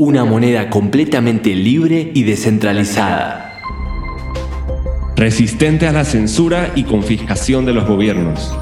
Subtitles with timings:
[0.00, 3.58] Una moneda completamente libre y descentralizada.
[5.16, 8.56] Resistente a la censura y confiscación de los gobiernos.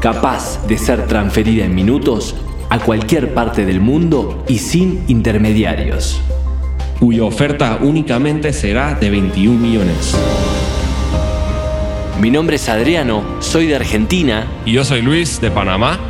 [0.00, 2.34] Capaz de ser transferida en minutos
[2.70, 6.20] a cualquier parte del mundo y sin intermediarios.
[6.98, 10.16] Cuya oferta únicamente será de 21 millones.
[12.20, 14.48] Mi nombre es Adriano, soy de Argentina.
[14.66, 16.00] Y yo soy Luis, de Panamá.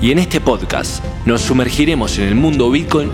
[0.00, 3.10] Y en este podcast nos sumergiremos en el mundo Bitcoin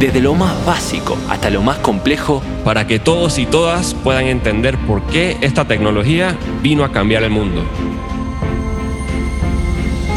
[0.00, 4.76] desde lo más básico hasta lo más complejo, para que todos y todas puedan entender
[4.78, 7.62] por qué esta tecnología vino a cambiar el mundo.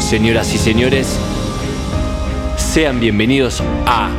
[0.00, 1.16] Señoras y señores,
[2.56, 4.10] sean bienvenidos a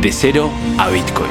[0.00, 1.30] De Cero a Bitcoin.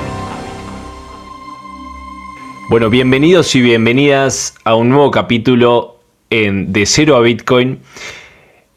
[2.70, 6.00] Bueno, bienvenidos y bienvenidas a un nuevo capítulo
[6.30, 7.80] en De Cero a Bitcoin.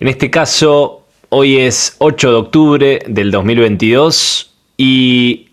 [0.01, 0.99] En este caso
[1.31, 5.51] Hoy es 8 de octubre del 2022 y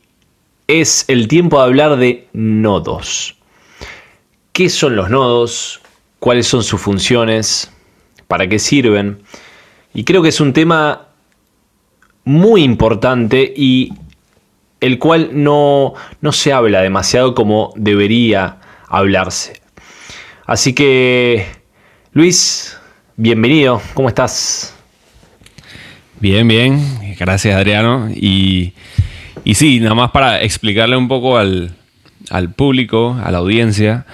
[0.67, 3.35] es el tiempo de hablar de nodos.
[4.53, 5.81] ¿Qué son los nodos?
[6.19, 7.69] ¿Cuáles son sus funciones?
[8.29, 9.21] ¿Para qué sirven?
[9.93, 11.09] Y creo que es un tema
[12.23, 13.91] muy importante y
[14.79, 19.61] el cual no, no se habla demasiado como debería hablarse.
[20.45, 21.47] Así que,
[22.13, 22.79] Luis,
[23.17, 24.75] bienvenido, ¿cómo estás?
[26.19, 27.15] Bien, bien.
[27.17, 28.09] Gracias, Adriano.
[28.13, 28.73] Y,
[29.43, 31.75] y sí, nada más para explicarle un poco al,
[32.55, 34.05] público, a la audiencia,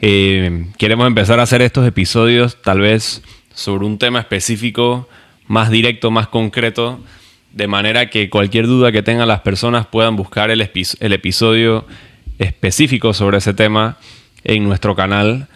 [0.00, 3.22] eh, queremos empezar a hacer estos episodios tal vez
[3.54, 5.08] sobre un tema específico,
[5.46, 7.00] más directo, más concreto,
[7.52, 10.60] de manera que cualquier duda que tengan las personas puedan buscar el,
[11.00, 11.86] el episodio
[12.38, 13.98] específico sobre ese tema
[14.44, 15.48] en nuestro canal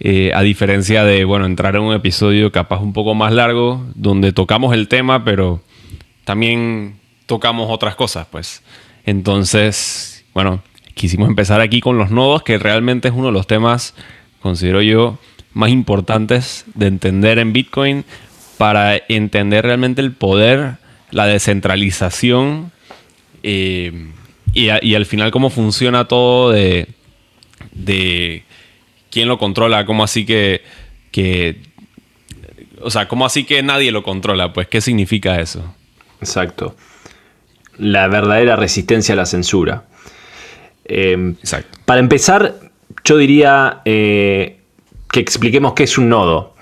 [0.00, 4.32] eh, a diferencia de, bueno, entrar en un episodio capaz un poco más largo, donde
[4.32, 5.62] tocamos el tema, pero
[6.24, 8.62] también tocamos otras cosas, pues.
[9.06, 10.62] Entonces, bueno,
[10.94, 13.94] quisimos empezar aquí con los nodos, que realmente es uno de los temas,
[14.40, 15.18] considero yo,
[15.52, 18.04] más importantes de entender en Bitcoin
[18.58, 20.78] para entender realmente el poder,
[21.12, 22.72] la descentralización
[23.44, 24.10] eh,
[24.52, 26.88] y, al final cómo funciona todo de
[29.14, 30.62] quién lo controla, cómo así que,
[31.12, 31.60] que
[32.82, 34.52] o sea, ¿cómo así que nadie lo controla?
[34.52, 35.72] Pues, ¿qué significa eso?
[36.20, 36.74] Exacto.
[37.78, 39.84] La verdadera resistencia a la censura.
[40.84, 41.78] Em, Exacto.
[41.84, 42.56] Para empezar,
[43.04, 44.58] yo diría eh,
[45.12, 46.56] que expliquemos qué es un nodo.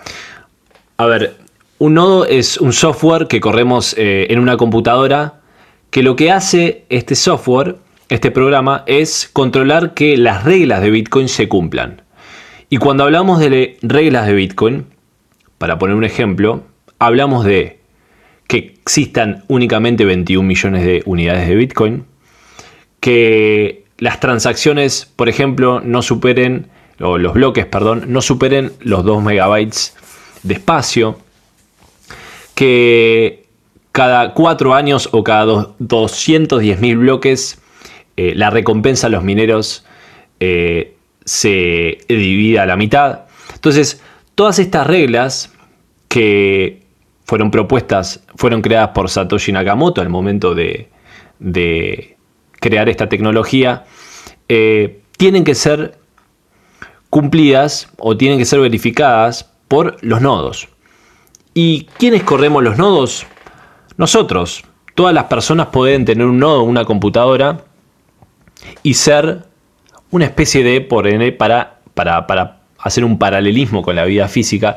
[0.99, 1.39] A ver,
[1.79, 5.41] un nodo es un software que corremos eh, en una computadora
[5.91, 7.77] que lo que hace este software,
[8.11, 12.02] este programa, es controlar que las reglas de Bitcoin se cumplan.
[12.73, 14.87] Y cuando hablamos de reglas de Bitcoin,
[15.59, 16.63] para poner un ejemplo,
[16.99, 17.81] hablamos de
[18.49, 22.07] que existan únicamente 21 millones de unidades de Bitcoin,
[22.99, 26.69] que las transacciones, por ejemplo, no superen,
[26.99, 29.95] o los bloques, perdón, no superen los 2 megabytes
[30.43, 31.19] de espacio,
[32.55, 33.49] que
[33.93, 35.45] cada 4 años o cada
[35.79, 37.61] 210.000 bloques
[38.17, 39.85] eh, la recompensa a los mineros
[40.41, 43.21] eh, se divide a la mitad.
[43.55, 44.03] Entonces,
[44.35, 45.53] todas estas reglas
[46.09, 46.83] que
[47.25, 50.89] fueron propuestas, fueron creadas por Satoshi Nakamoto al momento de,
[52.61, 53.85] crear esta tecnología,
[54.49, 55.99] eh, tienen que ser
[57.11, 60.69] cumplidas o tienen que ser verificadas por los nodos.
[61.55, 63.27] ¿Y quiénes corremos los nodos?
[63.97, 64.65] Nosotros.
[64.95, 67.65] Todas las personas pueden tener un nodo una computadora
[68.83, 69.47] y ser
[70.13, 74.77] una especie de, por para, para, para hacer un paralelismo con la vida física,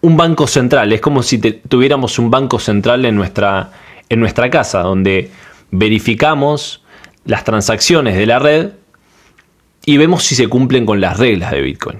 [0.00, 0.92] un banco central.
[0.92, 3.70] Es como si tuviéramos un banco central en nuestra,
[4.08, 5.30] en nuestra casa, donde
[5.70, 6.82] verificamos
[7.24, 8.70] las transacciones de la red
[9.84, 11.98] y vemos si se cumplen con las reglas de Bitcoin.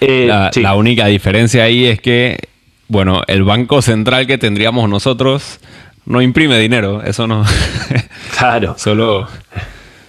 [0.00, 0.26] Eh,
[0.56, 2.48] la, única diferencia ahí es que,
[2.88, 5.60] bueno, el banco central que tendríamos nosotros
[6.04, 7.44] no imprime dinero, eso no.
[8.36, 8.74] Claro.
[8.78, 9.28] Solo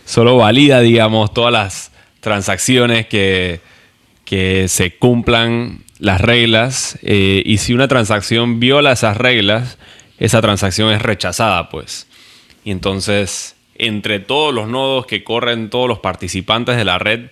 [0.07, 3.59] solo valida, digamos, todas las transacciones que,
[4.23, 6.97] que se cumplan las reglas.
[7.01, 9.77] Eh, y si una transacción viola esas reglas,
[10.17, 12.07] esa transacción es rechazada, pues.
[12.63, 17.25] Y entonces, entre todos los nodos que corren, todos los participantes de la red,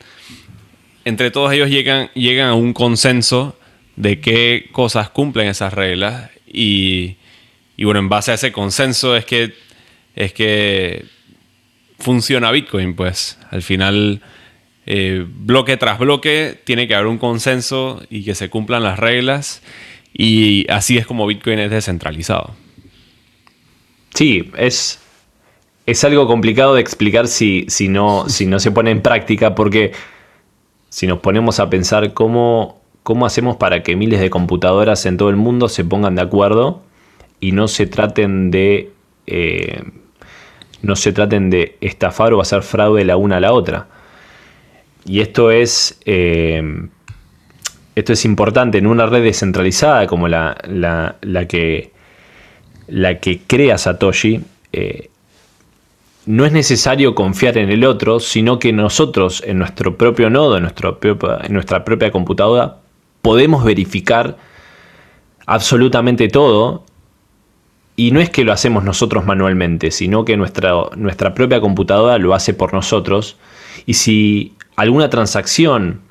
[1.06, 3.57] entre todos ellos llegan, llegan a un consenso
[3.95, 6.30] de qué cosas cumplen esas reglas.
[6.45, 7.16] Y,
[7.78, 9.54] y bueno, en base a ese consenso es que,
[10.13, 11.15] es que
[12.00, 14.21] funciona Bitcoin, pues al final
[14.86, 19.62] eh, bloque tras bloque tiene que haber un consenso y que se cumplan las reglas
[20.13, 22.56] y así es como Bitcoin es descentralizado.
[24.13, 25.01] Sí, es,
[25.86, 29.92] es algo complicado de explicar si, si, no, si no se pone en práctica, porque
[30.89, 35.30] si nos ponemos a pensar cómo, cómo hacemos para que miles de computadoras en todo
[35.30, 36.81] el mundo se pongan de acuerdo
[37.42, 38.94] y no se traten de
[39.27, 39.83] eh,
[40.81, 43.88] no se traten de estafar o hacer fraude la una a la otra.
[45.06, 46.88] Y esto es eh,
[47.95, 51.92] esto es importante en una red descentralizada como la, la, que
[52.88, 54.42] la que crea Satoshi.
[54.74, 55.10] Eh,
[56.25, 60.63] no es necesario confiar en el otro, sino que nosotros en nuestro propio nodo, en,
[60.63, 62.78] nuestro en nuestra propia computadora,
[63.21, 64.36] podemos verificar
[65.45, 66.83] absolutamente todo.
[67.95, 72.33] Y no es que lo hacemos nosotros manualmente, sino que nuestra, nuestra propia computadora lo
[72.33, 73.38] hace por nosotros.
[73.86, 76.01] Y si alguna transacción,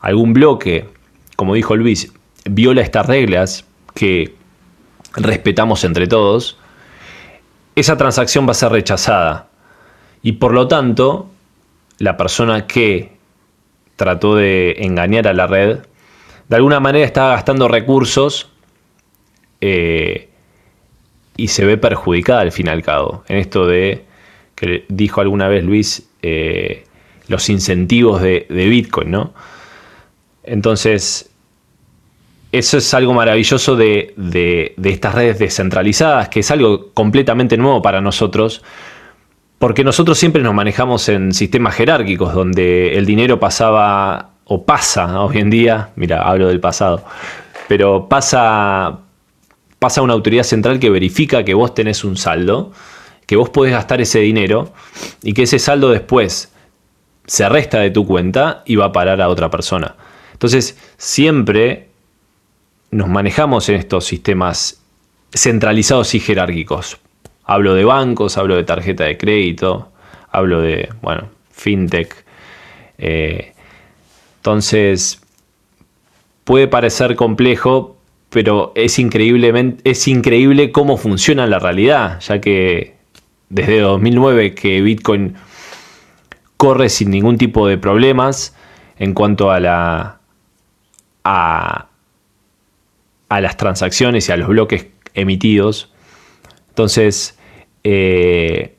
[0.00, 0.88] algún bloque,
[1.36, 2.12] como dijo Luis,
[2.44, 3.64] viola estas reglas
[3.94, 4.34] que
[5.14, 6.58] respetamos entre todos,
[7.76, 9.48] esa transacción va a ser rechazada.
[10.22, 11.30] Y por lo tanto,
[11.98, 13.16] la persona que
[13.96, 15.78] trató de engañar a la red,
[16.48, 18.50] de alguna manera está gastando recursos
[19.60, 20.30] eh,
[21.36, 23.24] y se ve perjudicada al fin y al cabo.
[23.28, 24.04] En esto de,
[24.54, 26.84] que dijo alguna vez Luis, eh,
[27.28, 29.34] los incentivos de, Bitcoin, ¿no?
[30.42, 31.30] Entonces,
[32.52, 38.62] eso es algo maravilloso de, estas redes descentralizadas, que es algo completamente nuevo para nosotros,
[39.58, 45.38] porque nosotros siempre nos manejamos en sistemas jerárquicos, donde el dinero pasaba, o pasa hoy
[45.38, 47.04] en día, mira, hablo del pasado,
[47.68, 49.00] pero pasa,
[49.78, 52.72] pasa a una autoridad central que verifica que vos tenés un saldo,
[53.26, 54.72] que vos podés gastar ese dinero
[55.22, 56.52] y que ese saldo después
[57.26, 59.96] se resta de tu cuenta y va a parar a otra persona.
[60.32, 61.88] Entonces, siempre
[62.90, 64.80] nos manejamos en estos sistemas
[65.34, 66.98] centralizados y jerárquicos.
[67.44, 69.90] Hablo de bancos, hablo de tarjeta de crédito,
[70.30, 72.24] hablo de, bueno, fintech.
[72.98, 73.52] Eh,
[74.38, 75.20] entonces,
[76.44, 77.95] puede parecer complejo,
[78.30, 82.96] pero es, increíblemente, es increíble cómo funciona la realidad, ya que
[83.48, 85.34] desde 2009 que Bitcoin
[86.56, 88.56] corre sin ningún tipo de problemas
[88.98, 90.20] en cuanto a la
[91.24, 91.88] a,
[93.28, 95.92] las transacciones y a los bloques emitidos.
[96.68, 97.38] Entonces,
[97.82, 98.76] eh,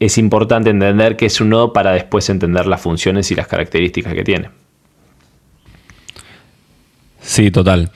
[0.00, 4.14] es importante entender que es un nodo para después entender las funciones y las características
[4.14, 4.50] que tiene.
[7.20, 7.90] Sí, total.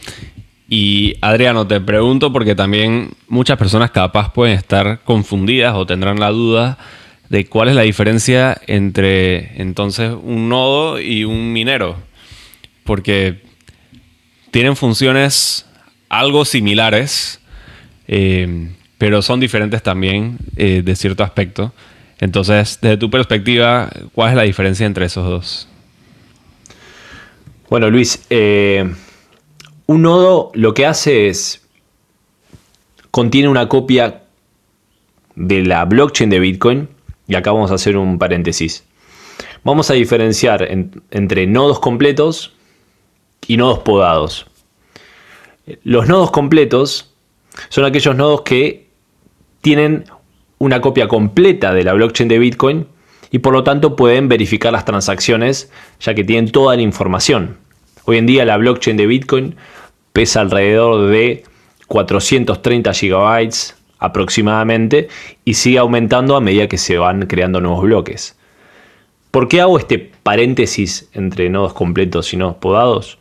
[0.74, 6.30] Y Adriano, te pregunto porque también muchas personas capaz pueden estar confundidas o tendrán la
[6.30, 6.78] duda
[7.28, 11.98] de cuál es la diferencia entre entonces un nodo y un minero.
[12.84, 13.42] Porque
[14.50, 15.66] tienen funciones
[16.08, 17.42] algo similares,
[18.08, 21.74] eh, pero son diferentes también eh, de cierto aspecto.
[22.18, 25.68] Entonces, desde tu perspectiva, ¿cuál es la diferencia entre esos dos?
[27.68, 28.90] Bueno, Luis, eh,
[29.86, 31.66] un nodo lo que hace es
[33.10, 34.22] contiene una copia
[35.34, 36.88] de la blockchain de Bitcoin
[37.28, 38.84] y acá vamos a hacer un paréntesis.
[39.64, 40.68] Vamos a diferenciar
[41.10, 42.54] entre nodos completos
[43.46, 44.46] y nodos podados.
[45.84, 47.10] Los nodos completos
[47.68, 48.88] son aquellos nodos que
[49.60, 50.04] tienen
[50.58, 52.86] una copia completa de la blockchain de Bitcoin
[53.30, 55.70] y por lo tanto pueden verificar las transacciones
[56.00, 57.56] ya que tienen toda la información.
[58.04, 59.56] Hoy en día la blockchain de Bitcoin
[60.12, 61.44] pesa alrededor de
[61.86, 65.08] 430 gigabytes aproximadamente
[65.44, 68.36] y sigue aumentando a medida que se van creando nuevos bloques.
[69.30, 73.18] ¿Por qué hago este paréntesis entre nodos completos y nodos podados?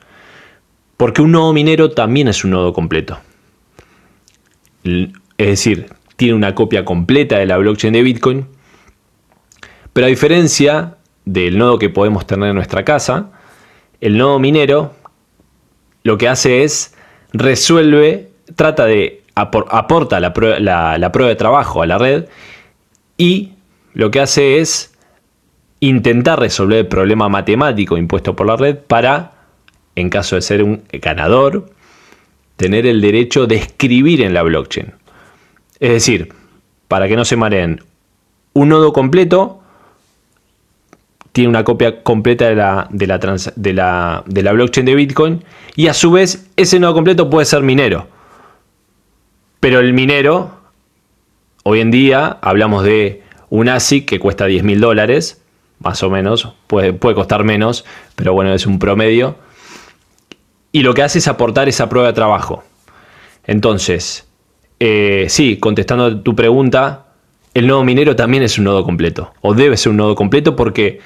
[0.98, 3.20] Porque un nodo minero también es un nodo completo.
[4.84, 8.48] Es decir, tiene una copia completa de la blockchain de Bitcoin,
[9.94, 13.32] pero a diferencia del nodo que podemos tener en nuestra casa,
[14.02, 14.94] el nodo minero
[16.04, 16.96] lo que hace es
[17.32, 22.26] resuelve, trata de aporta la prueba, de trabajo a la red
[23.18, 23.54] y
[23.94, 24.94] lo que hace es
[25.80, 29.32] intentar resolver el problema matemático impuesto por la red para,
[29.96, 31.70] en caso de ser un ganador,
[32.56, 34.94] tener el derecho de escribir en la blockchain.
[35.80, 36.34] Es decir,
[36.88, 37.84] para que no se mareen,
[38.54, 39.61] un nodo completo
[41.32, 43.08] tiene una copia completa de la, de
[43.74, 45.44] la, de la, blockchain de Bitcoin
[45.76, 48.08] y a su vez ese nodo completo puede ser minero.
[49.60, 50.52] Pero el minero,
[51.64, 55.42] hoy en día hablamos de un ASIC que cuesta 10 mil dólares,
[55.80, 57.86] más o menos, puede, puede costar menos,
[58.16, 59.36] pero bueno, es un promedio.
[60.72, 62.64] Y lo que hace es aportar esa prueba de trabajo.
[63.46, 64.28] Entonces,
[64.80, 67.06] eh, sí, contestando tu pregunta,
[67.54, 71.00] el nodo minero también es un nodo completo, o debe ser un nodo completo porque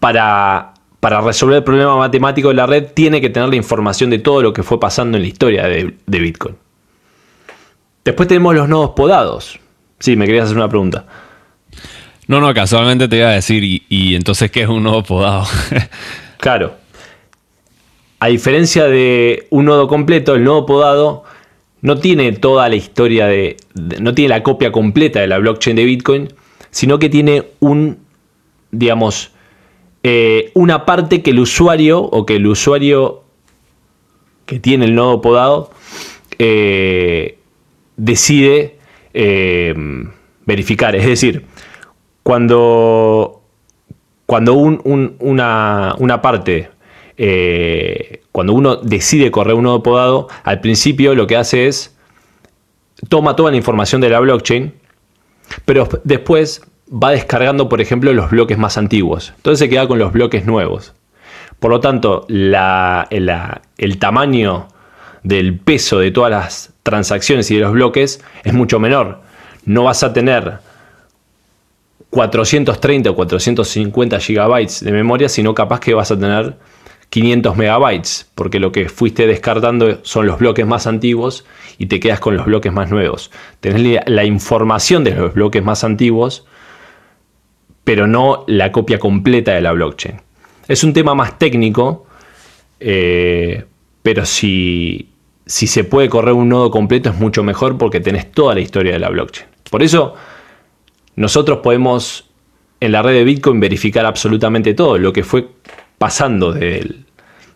[0.00, 4.18] para, para resolver el problema matemático de la red tiene que tener la información de
[4.18, 6.56] todo lo que fue pasando en la historia de, Bitcoin.
[8.04, 9.58] Después tenemos los nodos podados.
[9.98, 11.04] Sí, me querías hacer una pregunta.
[12.26, 15.46] No, no, casualmente te iba a decir, y, entonces, ¿qué es un nodo podado?
[16.38, 16.74] claro.
[18.20, 21.24] A diferencia de un nodo completo, el nodo podado
[21.80, 23.56] no tiene toda la historia de,
[24.00, 26.28] no tiene la copia completa de la blockchain de Bitcoin,
[26.70, 27.98] sino que tiene un,
[28.72, 29.30] digamos,
[30.02, 33.24] eh, una parte que el usuario o que el usuario
[34.46, 35.70] que tiene el nodo podado
[36.38, 37.38] eh,
[37.96, 38.78] decide
[39.12, 39.74] eh,
[40.46, 40.94] verificar.
[40.94, 41.44] Es decir,
[42.22, 43.42] cuando,
[44.26, 46.70] cuando una, una, parte,
[48.32, 51.96] cuando uno decide correr un nodo podado, al principio lo que hace es
[53.08, 54.74] toma toda la información de la blockchain,
[55.64, 59.32] pero después va descargando, por ejemplo, los bloques más antiguos.
[59.36, 60.94] Entonces se queda con los bloques nuevos.
[61.58, 64.68] Por lo tanto, el tamaño
[65.22, 69.20] del peso de todas las transacciones y de los bloques es mucho menor.
[69.64, 70.58] No vas a tener
[72.10, 76.56] 430 o 450 gigabytes de memoria, sino capaz que vas a tener
[77.10, 81.44] 500 megabytes, porque lo que fuiste descartando son los bloques más antiguos
[81.76, 83.30] y te quedas con los bloques más nuevos.
[83.60, 86.46] Tenés la información de los bloques más antiguos,
[87.88, 90.20] pero no la copia completa de la blockchain.
[90.68, 92.04] Es un tema más técnico,
[92.80, 93.64] eh,
[94.02, 95.08] pero si,
[95.46, 98.92] si se puede correr un nodo completo es mucho mejor porque tenés toda la historia
[98.92, 99.48] de la blockchain.
[99.70, 100.14] Por eso
[101.16, 102.28] nosotros podemos
[102.78, 105.48] en la red de Bitcoin verificar absolutamente todo, lo que fue
[105.96, 107.06] pasando del,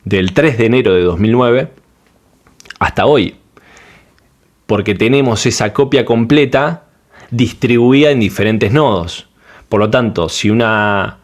[0.07, 1.69] del 3 de enero de 2009
[2.79, 3.35] hasta hoy,
[4.65, 6.85] porque tenemos esa copia completa
[7.31, 9.29] distribuida en diferentes nodos.
[9.73, 11.17] Por lo tanto, si una,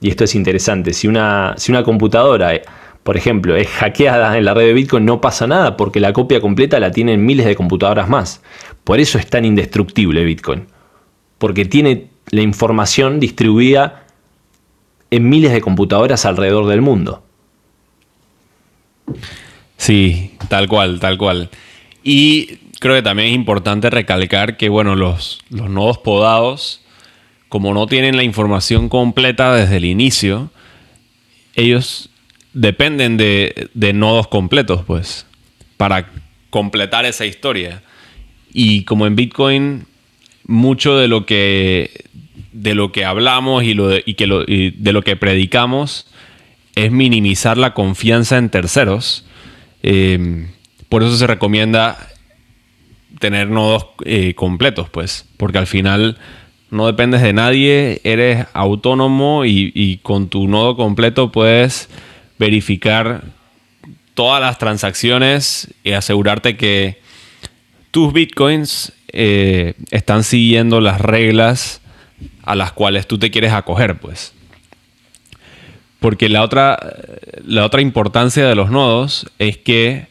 [0.00, 2.62] y esto es interesante, si una, si una computadora, eh,
[3.02, 6.40] por ejemplo, es hackeada en la red de Bitcoin, no pasa nada porque la copia
[6.40, 8.40] completa la tienen miles de computadoras más.
[8.84, 10.68] Por eso es tan indestructible Bitcoin,
[11.38, 14.04] porque tiene la información distribuida
[15.10, 17.24] en miles de computadoras alrededor del mundo.
[19.76, 21.50] Sí, tal cual, tal cual.
[22.04, 26.85] Y creo que también es importante recalcar que, bueno, los, los nodos podados
[27.48, 30.50] como no tienen la información completa desde el inicio,
[31.54, 32.10] ellos
[32.52, 35.26] dependen de, nodos completos, pues,
[35.76, 36.10] para
[36.50, 37.82] completar esa historia.
[38.52, 39.86] Y como en Bitcoin,
[40.46, 42.04] mucho de lo que,
[42.52, 46.06] de lo que hablamos y, lo de, que de lo que predicamos
[46.74, 49.26] es minimizar la confianza en terceros.
[49.82, 50.46] Eh,
[50.88, 52.08] por eso se recomienda
[53.18, 56.18] tener nodos eh, completos, pues, porque al final
[56.76, 61.88] no dependes de nadie, eres autónomo y, con tu nodo completo puedes
[62.38, 63.24] verificar
[64.14, 67.00] todas las transacciones y asegurarte que
[67.90, 71.80] tus bitcoins eh, están siguiendo las reglas
[72.42, 74.34] a las cuales tú te quieres acoger, pues.
[75.98, 76.78] Porque la otra,
[77.44, 80.08] la otra importancia de los nodos es que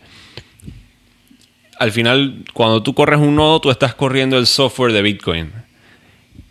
[1.78, 5.65] al final, cuando tú corres un nodo, tú estás corriendo el software de Bitcoin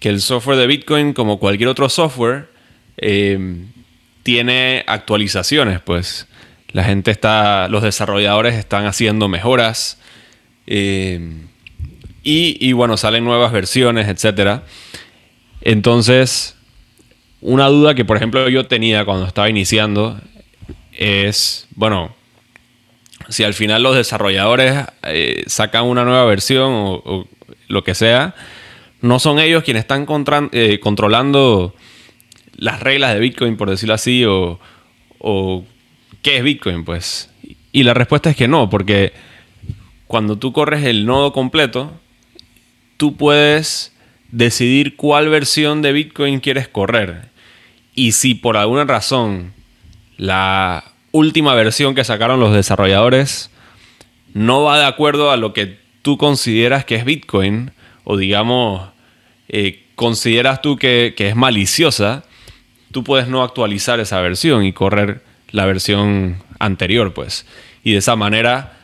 [0.04, 2.50] que el software de Bitcoin, como cualquier otro software,
[2.98, 3.64] eh,
[4.22, 6.28] tiene actualizaciones, pues
[6.72, 9.98] la gente está, los desarrolladores están haciendo mejoras
[10.66, 11.46] eh,
[12.22, 14.60] y, bueno, salen nuevas versiones, etc.
[15.62, 16.54] Entonces,
[17.40, 20.20] una duda que por ejemplo yo tenía cuando estaba iniciando
[20.92, 22.14] es, bueno,
[23.30, 27.26] si al final los desarrolladores eh, sacan una nueva versión o
[27.68, 28.34] lo que sea,
[29.04, 30.06] no son ellos quienes están
[30.52, 31.74] eh, controlando
[32.56, 34.58] las reglas de Bitcoin, por decirlo así, o,
[36.22, 37.30] qué es Bitcoin, pues.
[37.70, 39.12] Y la respuesta es que no, porque
[40.06, 41.92] cuando tú corres el nodo completo,
[42.96, 43.94] tú puedes
[44.30, 47.28] decidir cuál versión de Bitcoin quieres correr.
[47.94, 49.52] Y si por alguna razón
[50.16, 50.82] la
[51.12, 53.50] última versión que sacaron los desarrolladores
[54.32, 57.72] no va de acuerdo a lo que tú consideras que es Bitcoin,
[58.04, 58.93] o digamos
[59.48, 62.24] eh, consideras tú que, es maliciosa,
[62.90, 67.46] tú puedes no actualizar esa versión y correr la versión anterior, pues.
[67.82, 68.80] Y de esa manera,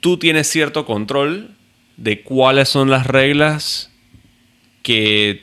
[0.00, 1.54] tú tienes cierto control
[1.96, 3.90] de cuáles son las reglas
[4.82, 5.42] que,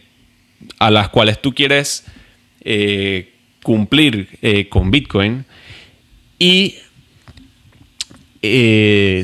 [0.79, 2.05] a las cuales tú quieres
[2.61, 3.33] eh,
[3.63, 5.45] cumplir eh, con Bitcoin.
[6.37, 6.75] Y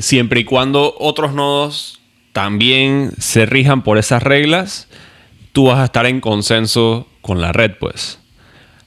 [0.00, 2.00] siempre y cuando otros nodos
[2.32, 4.88] también se rijan por esas reglas,
[5.52, 8.18] tú vas a estar en consenso con la red, pues.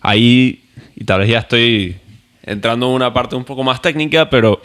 [0.01, 0.63] Ahí,
[0.95, 1.97] y tal vez ya estoy
[2.43, 4.61] entrando en una parte un poco más técnica, pero,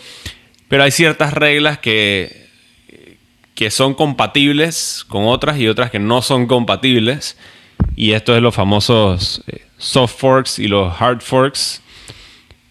[0.69, 2.49] pero hay ciertas reglas que,
[3.54, 7.37] que son compatibles con otras y otras que no son compatibles.
[7.97, 11.83] Y esto es los famosos eh, soft forks y los hard forks.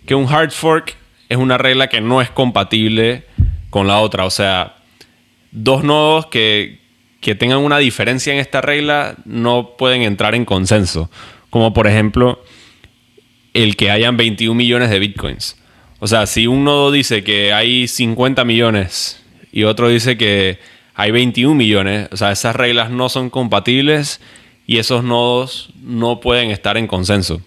[0.05, 0.95] Que un hard fork
[1.29, 3.25] es una regla que no es compatible
[3.69, 4.25] con la otra.
[4.25, 4.77] O sea,
[5.51, 6.78] dos nodos que,
[7.21, 11.09] que tengan una diferencia en esta regla no pueden entrar en consenso.
[11.49, 12.43] Como por ejemplo
[13.53, 15.57] el que hayan 21 millones de bitcoins.
[15.99, 19.21] O sea, si un nodo dice que hay 50 millones
[19.51, 20.59] y otro dice que
[20.93, 24.21] hay 21 millones, o sea, esas reglas no son compatibles
[24.67, 27.41] y esos nodos no pueden estar en consenso.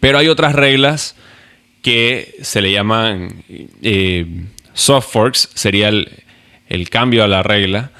[0.00, 1.16] Pero hay otras reglas
[1.82, 3.44] que se le llaman
[3.82, 4.26] eh,
[4.72, 7.90] soft forks, sería el, cambio a la regla,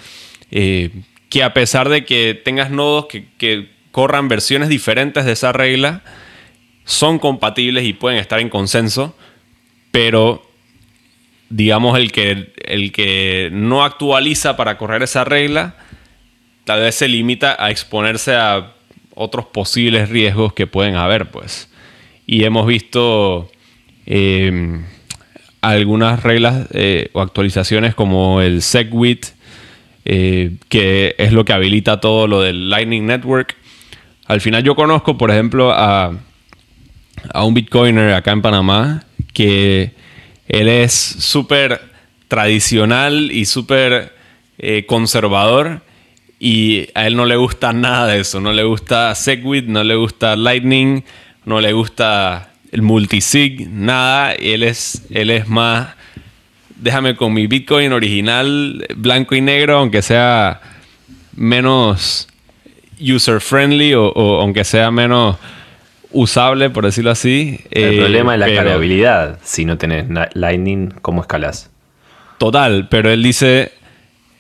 [0.50, 0.90] eh,
[1.28, 6.02] que a pesar de que tengas nodos que, corran versiones diferentes de esa regla,
[6.84, 9.16] son compatibles y pueden estar en consenso,
[9.90, 10.48] pero
[11.48, 15.74] digamos el que, el que no actualiza para correr esa regla,
[16.64, 18.74] tal vez se limita a exponerse a
[19.14, 21.68] otros posibles riesgos que pueden haber, pues.
[22.26, 23.50] Y hemos visto
[24.06, 24.84] em,
[25.60, 29.26] algunas reglas eh, o actualizaciones como el SegWit,
[30.04, 33.56] eh, que es lo que habilita todo lo del Lightning Network.
[34.26, 36.12] Al final yo conozco, por ejemplo, a
[37.32, 39.92] a un bitcoiner acá en Panamá que
[40.48, 41.80] él es súper
[42.28, 44.14] tradicional y súper
[44.58, 45.82] eh, conservador
[46.38, 48.40] y a él no le gusta nada de eso.
[48.40, 51.04] No le gusta Segwit, no le gusta Lightning,
[51.44, 54.32] no le gusta el multisig, nada.
[54.32, 55.94] Él es, él es más,
[56.80, 60.60] déjame con mi Bitcoin original, blanco y negro, aunque sea
[61.36, 62.28] menos
[63.00, 65.36] user friendly o aunque sea menos
[66.12, 67.60] usable, por decirlo así.
[67.70, 69.38] El problema es la escalabilidad.
[69.42, 71.70] Si no tenés Lightning, ¿cómo escalas?
[72.38, 73.72] Total, pero él dice,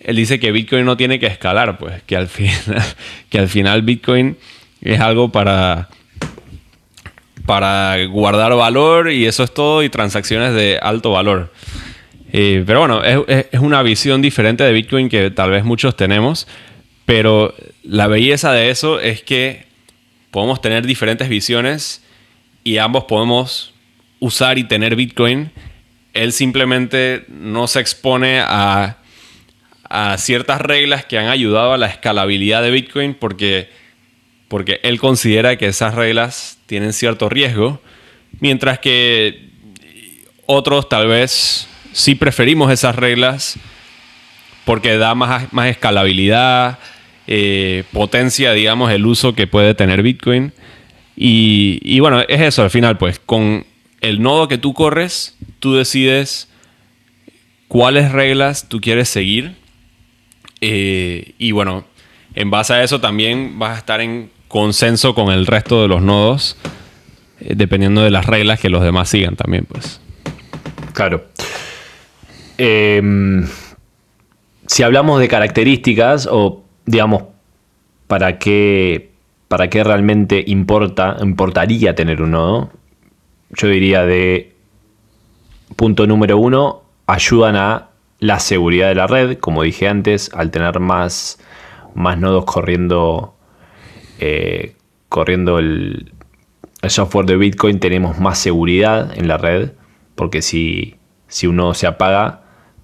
[0.00, 2.82] él dice que Bitcoin no tiene que escalar, pues, que al final,
[3.30, 4.36] que al final Bitcoin
[4.80, 5.88] es algo para,
[7.46, 11.52] para guardar valor y eso es todo, y transacciones de alto valor.
[12.32, 16.46] Eh, pero bueno, es, una visión diferente de Bitcoin que tal vez muchos tenemos,
[17.04, 19.66] pero la belleza de eso es que
[20.30, 22.04] podemos tener diferentes visiones
[22.62, 23.74] y ambos podemos
[24.20, 25.50] usar y tener Bitcoin.
[26.12, 28.96] Él simplemente no se expone a,
[30.18, 33.68] ciertas reglas que han ayudado a la escalabilidad de Bitcoin porque,
[34.46, 37.82] porque él considera que esas reglas tienen cierto riesgo,
[38.38, 39.50] mientras que
[40.46, 43.58] otros tal vez sí preferimos esas reglas
[44.64, 46.78] porque da más, más escalabilidad,
[47.26, 50.52] eh, potencia, digamos, el uso que puede tener Bitcoin.
[51.16, 53.66] Y, bueno, es eso al final, pues con
[54.00, 56.48] el nodo que tú corres, tú decides
[57.68, 59.56] cuáles reglas tú quieres seguir.
[60.60, 61.84] Eh, y bueno,
[62.34, 66.02] en base a eso también vas a estar en consenso con el resto de los
[66.02, 66.56] nodos,
[67.40, 70.00] eh, dependiendo de las reglas que los demás sigan también, pues.
[70.94, 71.28] Claro.
[72.62, 73.46] Em,
[74.66, 77.22] si hablamos de características o digamos,
[78.06, 79.12] para qué,
[79.48, 82.70] para qué realmente importa, importaría tener un nodo,
[83.50, 84.52] yo diría de
[85.76, 90.80] punto número uno, ayudan a la seguridad de la red, como dije antes, al tener
[90.80, 91.38] más,
[91.94, 93.34] más nodos corriendo,
[94.18, 94.74] eh,
[95.08, 96.12] corriendo el,
[96.88, 99.72] software de Bitcoin, tenemos más seguridad en la red,
[100.14, 100.96] porque si,
[101.28, 102.39] si uno se apaga,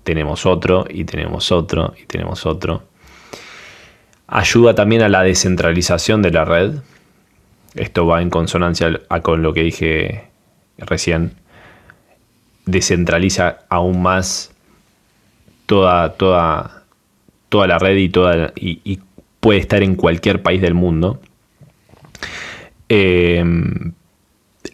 [0.07, 2.85] tenemos otro y tenemos otro y tenemos otro.
[4.29, 6.75] Ayuda también a la descentralización de la red.
[7.75, 10.29] Esto va en consonancia con lo que dije
[10.79, 11.33] recién.
[12.67, 14.53] Descentraliza aún más
[15.67, 16.85] toda, toda,
[17.49, 19.01] toda la red y, toda, y,
[19.41, 21.21] puede estar en cualquier país del mundo.
[22.89, 23.93] Em,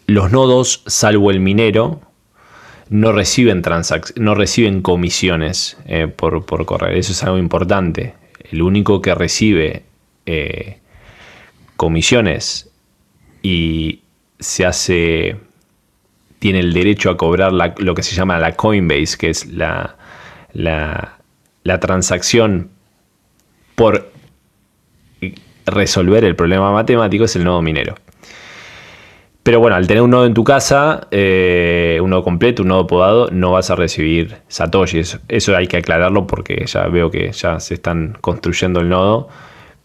[0.05, 2.01] los nodos, salvo el minero,
[2.93, 3.63] no reciben,
[4.17, 6.95] no reciben comisiones eh, por, por correr.
[6.95, 8.13] Eso es algo importante
[8.51, 9.83] el único que recibe
[10.27, 10.77] eh,
[11.75, 12.69] comisiones
[13.41, 14.01] y
[14.39, 15.37] se hace
[16.37, 19.95] tiene el derecho a cobrar lo que se llama la Coinbase, que es la,
[20.53, 22.69] la, transacción
[23.75, 24.11] por
[25.65, 27.95] resolver el problema matemático, es el nodo minero.
[29.43, 32.87] Pero bueno, al tener un nodo en tu casa, eh, un nodo completo, un nodo
[32.87, 35.01] podado, no vas a recibir Satoshi.
[35.27, 39.27] Eso, hay que aclararlo porque ya veo que ya se están construyendo el nodo.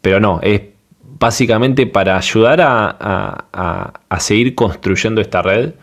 [0.00, 0.62] Pero no, es
[1.02, 5.74] básicamente para ayudar a, seguir construyendo esta red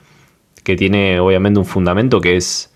[0.64, 2.74] que tiene obviamente un fundamento que es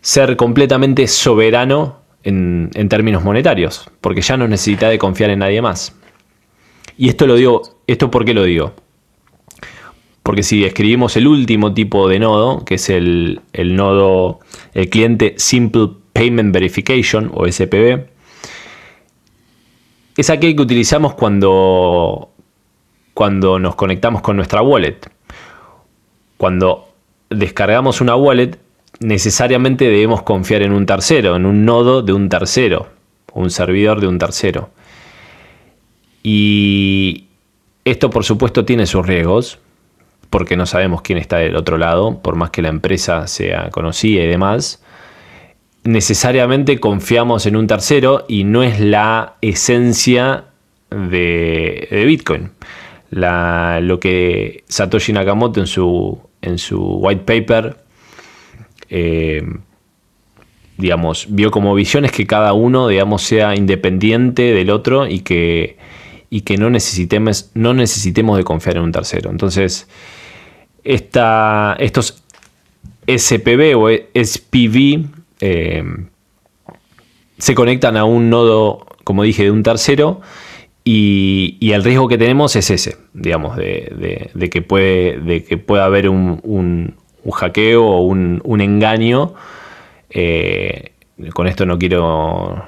[0.00, 5.62] ser completamente soberano en, en, términos monetarios, porque ya no necesita de confiar en nadie
[5.62, 5.96] más.
[6.98, 8.74] Y esto lo digo, ¿esto por qué lo digo?
[10.22, 14.40] Porque si escribimos el último tipo de nodo, que es el, nodo,
[14.72, 18.06] el cliente Simple Payment Verification o SPV,
[20.16, 22.30] es aquel que utilizamos cuando,
[23.14, 24.98] cuando nos conectamos con nuestra wallet.
[26.36, 26.88] Cuando
[27.28, 28.58] descargamos una wallet,
[29.00, 32.88] necesariamente debemos confiar en un tercero, en un nodo de un tercero,
[33.32, 34.70] un servidor de un tercero.
[36.22, 37.26] Y
[37.84, 39.58] esto por supuesto tiene sus riesgos,
[40.32, 44.22] porque no sabemos quién está del otro lado, por más que la empresa sea conocida
[44.22, 44.82] y demás.
[45.84, 50.44] Necesariamente confiamos en un tercero y no es la esencia
[50.88, 52.50] de, Bitcoin.
[53.10, 57.76] lo que Satoshi Nakamoto en su, en su white paper,
[58.88, 59.42] eh,
[60.78, 65.76] digamos, vio como visiones que cada uno, digamos, sea independiente del otro y que,
[66.30, 69.30] y que no, necesitemos, no necesitemos de confiar en un tercero.
[69.30, 69.88] Entonces,
[70.84, 72.22] esta, estos
[73.06, 75.04] SPV o SPV
[75.40, 75.84] eh,
[77.38, 80.20] se conectan a un nodo, como dije, de un tercero.
[80.84, 86.08] Y, el riesgo que tenemos es ese, digamos, de, que, puede, de que pueda haber
[86.08, 86.96] un,
[87.30, 89.34] hackeo o un, engaño.
[90.10, 90.92] Eh,
[91.32, 92.64] con esto no quiero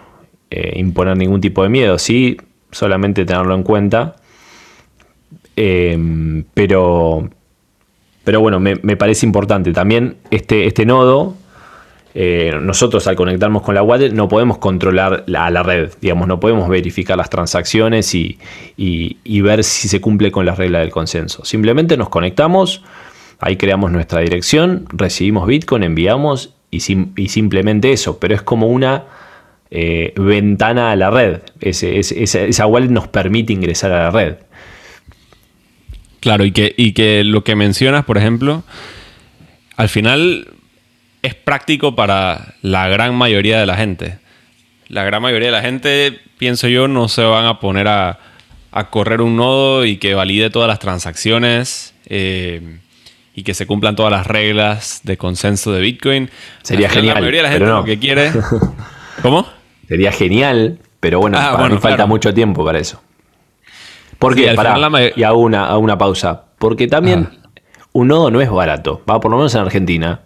[0.51, 2.37] eh, imponer ningún tipo de miedo, sí,
[2.71, 4.17] solamente tenerlo en cuenta.
[6.55, 7.31] pero,
[8.25, 9.73] pero bueno, me, parece importante.
[9.73, 11.35] También este, este nodo,
[12.15, 16.41] eh, nosotros al conectarnos con la wallet no podemos controlar la, la red, digamos, no
[16.41, 18.39] podemos verificar las transacciones y,
[19.43, 21.45] ver si se cumple con las reglas del consenso.
[21.45, 22.83] Simplemente nos conectamos,
[23.41, 29.05] ahí creamos nuestra dirección, recibimos Bitcoin, enviamos y, simplemente eso, pero es como una
[29.71, 31.41] eh, ventana a la red.
[31.61, 34.37] esa wallet nos permite ingresar a la red.
[36.25, 38.63] Claro, y que, y que lo que mencionas, por ejemplo,
[39.77, 40.49] al final
[41.21, 44.17] es práctico para la gran mayoría de la gente.
[44.89, 48.21] La gran mayoría de la gente, pienso yo, no se van a poner a,
[48.89, 52.79] correr un nodo y que valide todas las transacciones eh,
[53.35, 56.31] y que se cumplan todas las reglas de consenso de Bitcoin.
[56.63, 57.17] Sería genial.
[57.17, 58.33] La mayoría de la gente lo que quiere.
[59.21, 59.47] ¿Cómo?
[59.89, 63.03] Sería genial, pero bueno, ah, falta mucho tiempo para eso.
[64.19, 64.55] Porque,
[65.17, 66.45] y hago una, una pausa.
[66.59, 67.29] Porque también
[67.93, 69.03] un nodo no es barato.
[69.09, 70.23] Va, por lo menos en Argentina,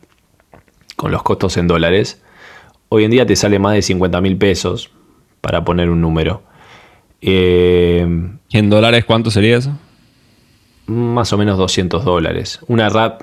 [0.97, 2.23] con los costos en dólares.
[2.89, 4.91] Hoy en día te sale más de 50 mil pesos
[5.41, 6.43] para poner un número.
[7.21, 8.07] Eh,
[8.51, 9.73] ¿En dólares cuánto sería eso?
[10.87, 12.61] Más o menos 200 dólares.
[12.69, 13.23] Una RAP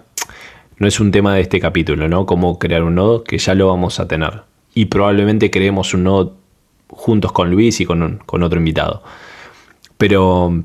[0.77, 2.25] no es un tema de este capítulo, ¿no?
[2.25, 4.43] Cómo crear un nodo, que ya lo vamos a tener.
[4.73, 6.37] Y probablemente creemos un nodo
[6.89, 9.01] juntos con Luis y con, con otro invitado.
[9.97, 10.63] Pero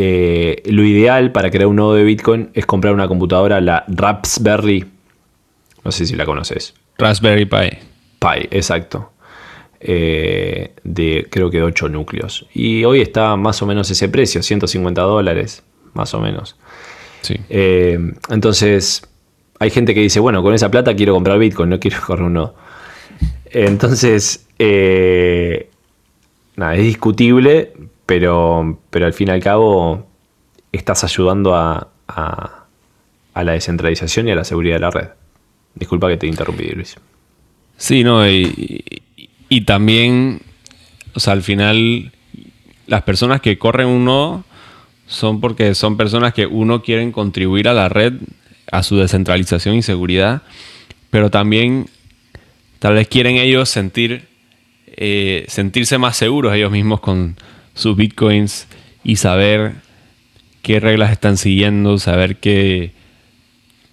[0.00, 4.86] eh, lo ideal para crear un nodo de Bitcoin es comprar una computadora, la Raspberry.
[5.84, 6.72] No sé si la conoces.
[6.98, 7.78] Raspberry Pi.
[8.20, 9.10] Pi, exacto.
[9.80, 12.46] Eh, de creo que 8 núcleos.
[12.54, 16.54] Y hoy está más o menos ese precio, 150 dólares, más o menos.
[17.22, 17.34] Sí.
[17.48, 17.98] Eh,
[18.30, 19.02] entonces,
[19.58, 22.34] hay gente que dice, bueno, con esa plata quiero comprar Bitcoin, no quiero correr un
[22.34, 22.54] nodo.
[23.46, 24.46] Entonces,
[26.54, 27.72] nada, es discutible,
[28.08, 30.08] pero, pero al fin y al cabo
[30.72, 31.88] estás ayudando a,
[33.34, 35.08] la descentralización y a la seguridad de la red.
[35.74, 36.96] Disculpa que te interrumpí, Luis.
[37.76, 40.40] Sí, no, y, también,
[41.14, 42.10] o sea, al final,
[42.86, 44.42] las personas que corren un nodo
[45.06, 48.14] son porque son personas que uno quieren contribuir a la red,
[48.72, 50.40] a su descentralización y seguridad,
[51.10, 51.90] pero también
[52.78, 54.28] tal vez quieren ellos sentir,
[54.86, 57.36] eh, sentirse más seguros ellos mismos con,
[57.78, 58.66] sus bitcoins
[59.04, 59.74] y saber
[60.62, 62.92] qué reglas están siguiendo, saber que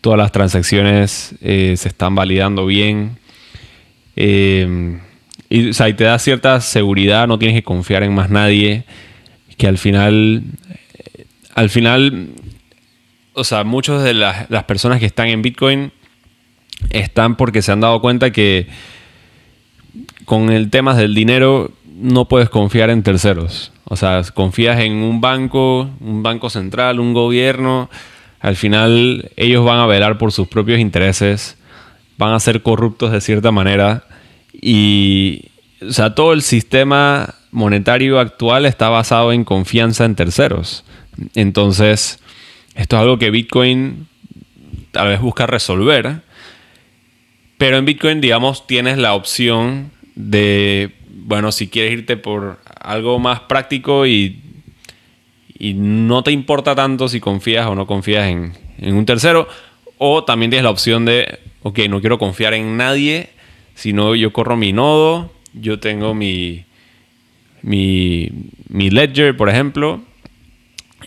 [0.01, 3.17] todas las transacciones eh, se están validando bien.
[4.15, 4.99] Eh,
[5.49, 8.85] y, te da cierta seguridad, no tienes que confiar en más nadie,
[9.57, 10.43] que al final,
[11.03, 12.29] eh, al final,
[13.33, 15.91] o sea, muchas de las personas que están en Bitcoin
[16.89, 18.67] están porque se han dado cuenta que
[20.25, 23.71] con el tema del dinero no puedes confiar en terceros.
[23.85, 27.89] O sea, confías en un banco, un banco central, un gobierno,
[28.39, 31.57] Al final ellos van a velar por sus propios intereses,
[32.17, 34.03] van a ser corruptos de cierta manera
[34.53, 35.45] y,
[35.81, 40.83] o sea, todo el sistema monetario actual está basado en confianza en terceros.
[41.33, 42.19] Entonces,
[42.75, 44.07] esto es algo que Bitcoin
[44.91, 46.21] tal vez busca resolver.
[47.57, 50.93] Pero en Bitcoin, digamos, tienes la opción de,
[51.25, 54.39] bueno, si quieres irte por algo más práctico y,
[55.57, 59.47] y no te importa tanto si confías o no confías en, en un tercero,
[59.97, 63.29] o también tienes la opción de, ok, no quiero confiar en nadie,
[63.73, 66.65] sino yo corro mi nodo, yo tengo mi,
[67.63, 68.29] mi,
[68.69, 70.01] mi ledger, por ejemplo,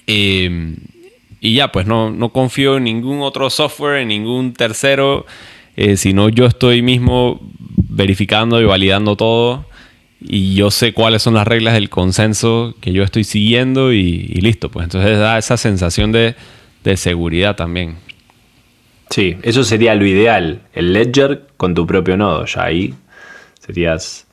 [0.08, 0.74] eh,
[1.40, 5.26] y ya, pues no, no, confío en ningún otro software, en ningún tercero,
[5.76, 7.38] eh, sino yo estoy mismo
[7.88, 9.67] verificando y validando todo
[10.20, 14.70] y yo sé cuáles son las reglas del consenso que yo estoy siguiendo y, listo.
[14.70, 16.34] Pues entonces da esa sensación de,
[16.84, 17.96] de, seguridad también.
[19.10, 22.94] Sí, eso sería lo ideal, el ledger con tu propio nodo, ya ahí
[23.58, 24.26] serías...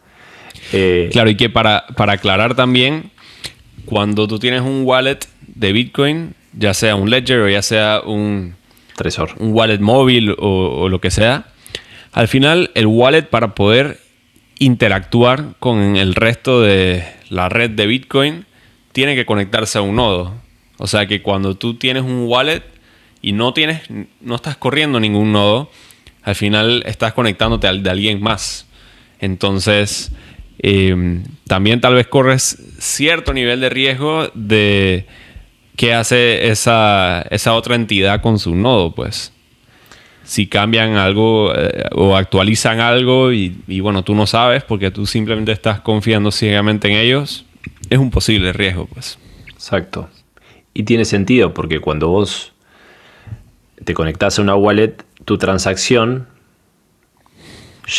[0.74, 1.10] Eh...
[1.12, 3.12] Claro, y que para, para aclarar también,
[3.86, 8.56] cuando tú tienes un wallet de Bitcoin, ya sea un ledger o ya sea un,
[8.98, 9.32] Tresor.
[9.40, 11.48] un wallet móvil o, o lo que sea,
[12.12, 14.00] al final el wallet para poder
[14.60, 18.46] interactuar con el resto de la red de Bitcoin
[18.92, 20.34] tiene que conectarse a un nodo.
[20.78, 22.64] O sea que cuando tú tienes un wallet
[23.22, 23.82] y no tienes,
[24.22, 25.70] no estás corriendo ningún nodo,
[26.24, 28.68] al final estás conectándote al de alguien más.
[29.20, 30.12] Entonces,
[30.60, 35.06] eh, también tal vez corres cierto nivel de riesgo de
[35.76, 39.32] qué hace esa, esa otra entidad con su nodo, pues
[40.26, 45.52] si cambian algo eh, o actualizan algo y, bueno, tú no sabes porque tú simplemente
[45.52, 47.46] estás confiando ciegamente en ellos,
[47.90, 49.20] es un posible riesgo, pues.
[49.48, 50.10] Exacto.
[50.74, 52.54] Y tiene sentido porque cuando vos
[53.84, 56.28] te conectas a una wallet, tu transacción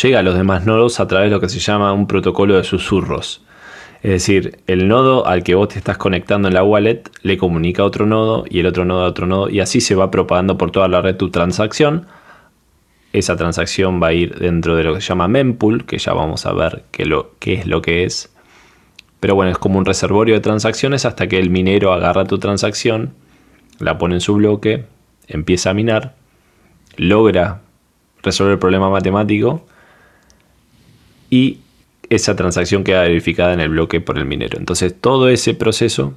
[0.03, 2.65] llega a los demás nodos a través de lo que se llama un protocolo de
[2.65, 3.41] susurros.
[4.03, 7.81] Es decir, el nodo al que vos te estás conectando en la wallet le comunica
[7.81, 10.57] a otro nodo y el otro nodo a otro nodo y así se va propagando
[10.57, 12.05] por toda la red tu transacción
[13.17, 16.45] esa transacción va a ir dentro de lo que se llama mempool, que ya vamos
[16.45, 18.31] a ver qué, lo, qué es lo que es.
[19.19, 23.13] Pero bueno, es como un reservorio de transacciones hasta que el minero agarra tu transacción,
[23.79, 24.85] la pone en su bloque,
[25.27, 26.15] empieza a minar,
[26.97, 27.61] logra
[28.23, 29.65] resolver el problema matemático
[31.29, 31.59] y
[32.09, 34.57] esa transacción queda verificada en el bloque por el minero.
[34.57, 36.13] Entonces todo ese proceso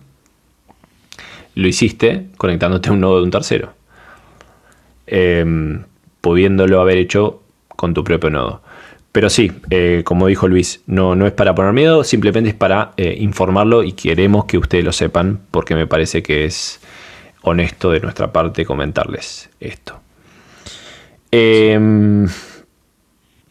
[1.54, 3.72] lo hiciste conectándote a un nodo de un tercero.
[5.06, 5.82] Eh,
[6.20, 7.42] pudiéndolo haber hecho
[7.76, 8.62] con tu propio nodo.
[9.12, 12.92] Pero sí, eh, como dijo Luis, no, no es para poner miedo, simplemente es para
[12.96, 16.80] eh, informarlo y queremos que ustedes lo sepan porque me parece que es
[17.42, 20.00] honesto de nuestra parte comentarles esto.
[21.33, 22.26] Eh,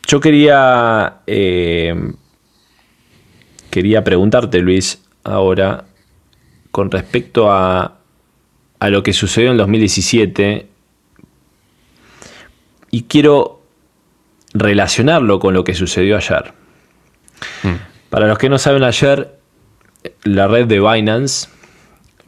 [0.08, 2.14] yo quería, em,
[3.70, 5.86] quería preguntarte, Luis, ahora,
[6.72, 8.00] con respecto a,
[8.80, 10.69] a lo que sucedió en 2017
[12.92, 13.62] y quiero
[14.54, 16.54] relacionarlo con lo que sucedió ayer.
[17.64, 17.76] Mm.
[18.10, 19.36] Para los que no saben, ayer
[20.24, 21.50] la red de Binance,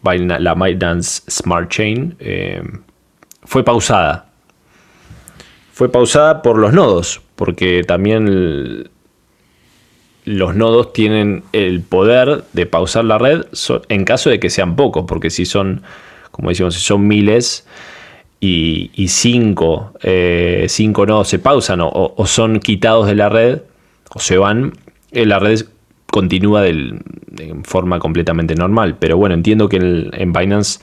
[0.04, 2.62] la Binance Smart Chain, eh,
[3.43, 4.28] fue pausada.
[5.74, 8.89] Fue pausada por los nodos, porque también
[10.26, 13.45] los nodos tienen el poder de pausar la red
[13.89, 15.82] en caso de que sean pocos, porque si son,
[16.30, 17.65] como decimos, si son miles,
[18.43, 23.62] y, cinco, eh, cinco nodos se pausan o, son quitados de la red
[24.13, 24.73] o se van,
[25.12, 25.62] eh, la red
[26.08, 26.99] continúa de
[27.63, 28.97] forma completamente normal.
[28.99, 30.80] Pero bueno, entiendo que en, Binance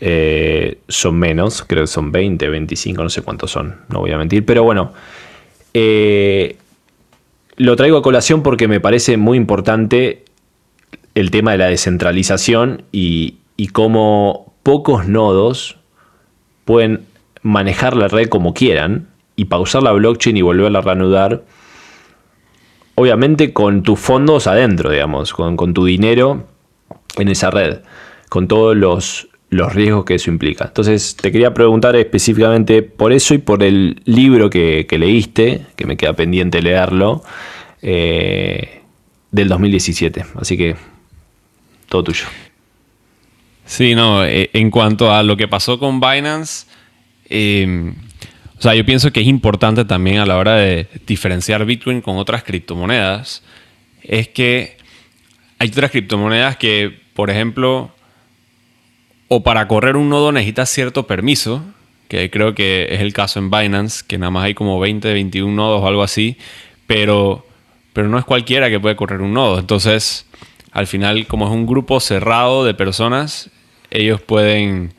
[0.00, 4.18] eh, son menos, creo que son 20, 25, no sé cuántos son, no voy a
[4.18, 4.46] mentir.
[4.46, 4.92] Pero bueno,
[7.56, 10.24] lo traigo a colación porque me parece muy importante
[11.16, 15.75] el tema de la descentralización y, y cómo pocos nodos
[16.66, 17.06] pueden
[17.42, 21.44] manejar la red como quieran y pausar la blockchain y volverla a reanudar.
[22.96, 26.44] Obviamente con tus fondos adentro, digamos, con, tu dinero
[27.16, 27.78] en esa red,
[28.28, 30.64] con todos los, los riesgos que eso implica.
[30.64, 35.96] Entonces te quería preguntar específicamente por eso y por el libro que, leíste, que me
[35.96, 37.22] queda pendiente leerlo,
[37.80, 38.82] eh,
[39.30, 40.24] del 2017.
[40.34, 40.74] Así que
[41.88, 42.24] todo tuyo.
[43.66, 46.66] Sí, no, eh, en cuanto a lo que pasó con Binance,
[47.28, 47.94] em,
[48.58, 52.16] o sea, yo pienso que es importante también a la hora de diferenciar Bitcoin con
[52.16, 53.42] otras criptomonedas,
[54.02, 54.76] es que
[55.58, 57.90] hay otras criptomonedas que, por ejemplo,
[59.28, 61.64] o para correr un nodo necesitas cierto permiso,
[62.08, 65.52] que creo que es el caso en Binance, que nada más hay como 20, 21
[65.52, 66.36] nodos o algo así,
[66.86, 67.44] pero,
[67.92, 69.58] pero no es cualquiera que puede correr un nodo.
[69.58, 70.26] Entonces,
[70.70, 73.50] al final, como es un grupo cerrado de personas,
[73.96, 74.92] ellos pueden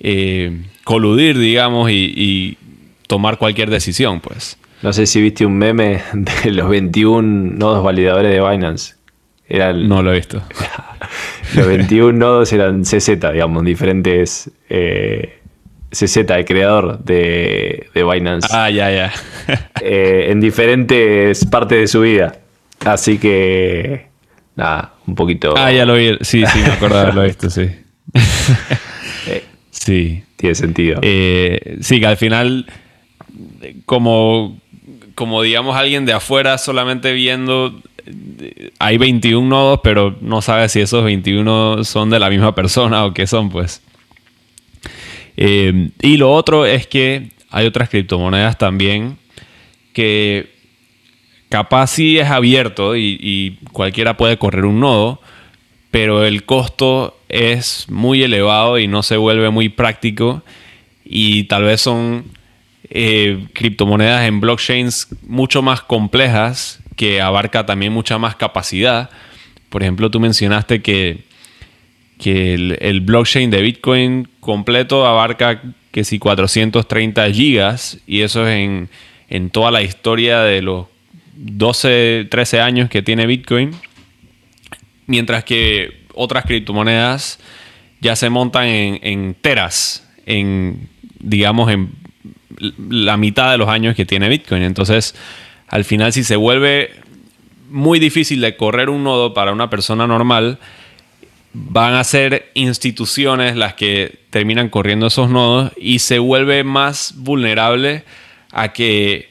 [0.00, 2.58] eh, coludir, digamos, y,
[3.06, 4.58] tomar cualquier decisión, pues.
[4.82, 8.94] No sé si viste un meme de los 21 nodos validadores de Binance.
[9.86, 10.42] no lo he visto.
[11.54, 15.38] los 21 nodos eran CZ, digamos, diferentes eh,
[15.90, 18.48] CZ, el creador de, Binance.
[18.50, 19.12] Ah, ya, ya.
[19.86, 22.36] Eh, en diferentes partes de su vida.
[22.86, 24.06] Así que,
[24.56, 25.52] nada, un poquito.
[25.58, 26.16] Ah, ya lo vi.
[26.22, 27.83] Sí, sí, me acuerdo de haberlo visto, sí.
[29.26, 30.22] Eh, sí.
[30.36, 31.00] Tiene sentido.
[31.02, 32.66] sí, que al final,
[33.86, 34.58] como,
[35.14, 37.80] como digamos alguien de afuera solamente viendo
[38.78, 43.14] hay 21 nodos, pero no sabe si esos 21 son de la misma persona o
[43.14, 43.82] qué son, pues.
[45.36, 49.18] Eh, y lo otro es que hay otras criptomonedas también
[49.92, 50.52] que
[51.48, 55.20] capaz sí es abierto y, cualquiera puede correr un nodo,
[55.94, 60.42] pero el costo es muy elevado y no se vuelve muy práctico
[61.04, 62.24] y tal vez son
[62.90, 69.08] eh, criptomonedas en blockchains mucho más complejas que abarca también mucha más capacidad.
[69.68, 71.18] Por ejemplo, tú mencionaste que,
[72.18, 78.88] que el, blockchain de Bitcoin completo abarca que si 430 gigas y eso es en,
[79.30, 80.86] en toda la historia de los
[81.36, 83.76] 12, 13 años que tiene Bitcoin.
[85.06, 87.38] Mientras que otras criptomonedas
[88.00, 90.88] ya se montan en, teras, en
[91.18, 91.90] digamos en
[92.88, 94.62] la mitad de los años que tiene Bitcoin.
[94.62, 95.14] Entonces,
[95.68, 96.90] al final si se vuelve
[97.70, 100.58] muy difícil de correr un nodo para una persona normal,
[101.54, 108.04] van a ser instituciones las que terminan corriendo esos nodos y se vuelve más vulnerable
[108.52, 109.30] a que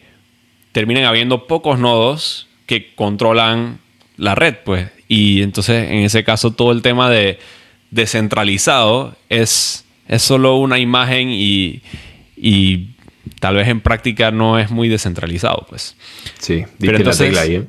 [0.72, 3.80] terminen habiendo pocos nodos que controlan
[4.18, 4.90] la red, pues.
[5.14, 7.38] Y entonces, en ese caso, todo el tema de
[7.92, 11.84] descentralizado es, es solo una imagen y,
[12.36, 12.96] y
[13.40, 15.96] tal vez en práctica no es muy descentralizado, pues.
[16.40, 17.56] Sí, diste en la tecla ahí.
[17.58, 17.66] ¿eh?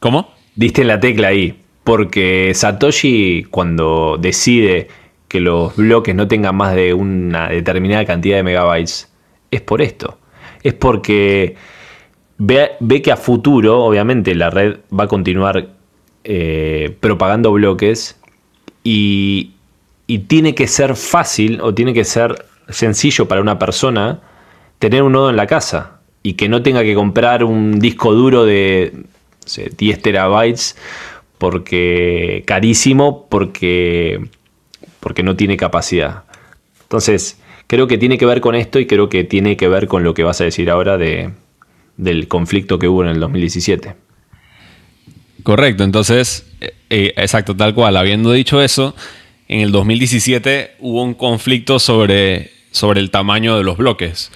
[0.00, 0.34] ¿Cómo?
[0.56, 1.54] Diste la tecla ahí.
[1.84, 4.88] Porque Satoshi, cuando decide
[5.28, 9.08] que los bloques no tengan más de una determinada cantidad de megabytes,
[9.52, 10.18] es por esto.
[10.64, 11.54] Es porque
[12.38, 15.73] ve, que a futuro, obviamente, la red va a continuar
[16.24, 18.18] eh, propagando bloques
[18.82, 19.50] y,
[20.28, 24.20] tiene que ser fácil o tiene que ser sencillo para una persona
[24.78, 28.44] tener un nodo en la casa y que no tenga que comprar un disco duro
[28.44, 28.92] de
[29.78, 30.76] 10 terabytes
[31.38, 34.28] porque carísimo porque
[35.00, 36.24] porque no tiene capacidad.
[36.82, 40.04] Entonces, creo que tiene que ver con esto y creo que tiene que ver con
[40.04, 41.30] lo que vas a decir ahora de,
[41.96, 43.94] del conflicto que hubo en el 2017.
[45.44, 47.96] Correcto, entonces, eh, eh, exacto, tal cual.
[47.96, 48.96] Habiendo dicho eso,
[49.46, 54.32] en el 2017 hubo un conflicto sobre, sobre el tamaño de los bloques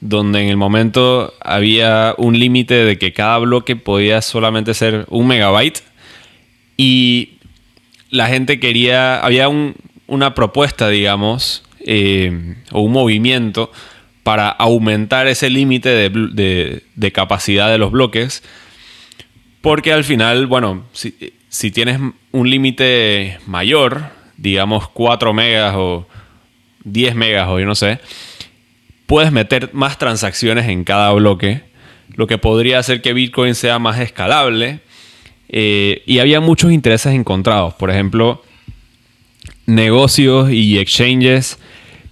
[0.00, 5.26] donde en el momento había un límite de que cada bloque podía solamente ser un
[5.26, 5.82] megabyte
[6.76, 7.38] y
[8.10, 9.48] la gente quería, había
[10.06, 13.72] una propuesta, digamos, eh, o un movimiento
[14.22, 18.42] para aumentar ese límite de, capacidad de los bloques,
[19.68, 22.00] porque al final, bueno, si, tienes
[22.32, 24.04] un límite mayor,
[24.38, 26.08] digamos 4 megas o
[26.84, 28.00] 10 megas o yo no sé,
[29.04, 31.64] puedes meter más transacciones en cada bloque,
[32.14, 34.80] lo que podría hacer que Bitcoin sea más escalable.
[35.50, 37.74] Eh, y había muchos intereses encontrados.
[37.74, 38.42] Por ejemplo,
[39.66, 41.58] negocios y exchanges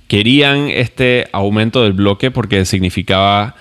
[0.08, 3.56] querían este aumento del bloque porque significaba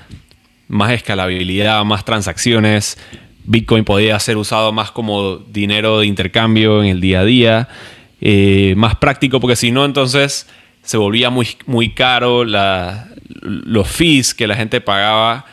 [0.68, 2.98] más escalabilidad, más transacciones.
[3.46, 7.70] Bitcoin podía ser usado más como dinero de intercambio en el día a día,
[8.22, 10.48] eh, más práctico, porque si no, entonces
[10.82, 15.46] se volvía muy, muy caro los fees que la gente pagaba.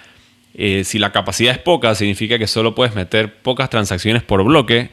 [0.55, 4.91] Eh, si la capacidad es poca, significa que solo puedes meter pocas transacciones por bloque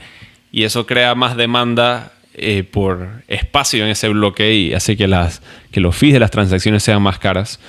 [0.51, 5.41] y eso crea más demanda eh, por espacio en ese bloque y hace que, las,
[5.71, 7.59] que los fees de las transacciones sean más caras.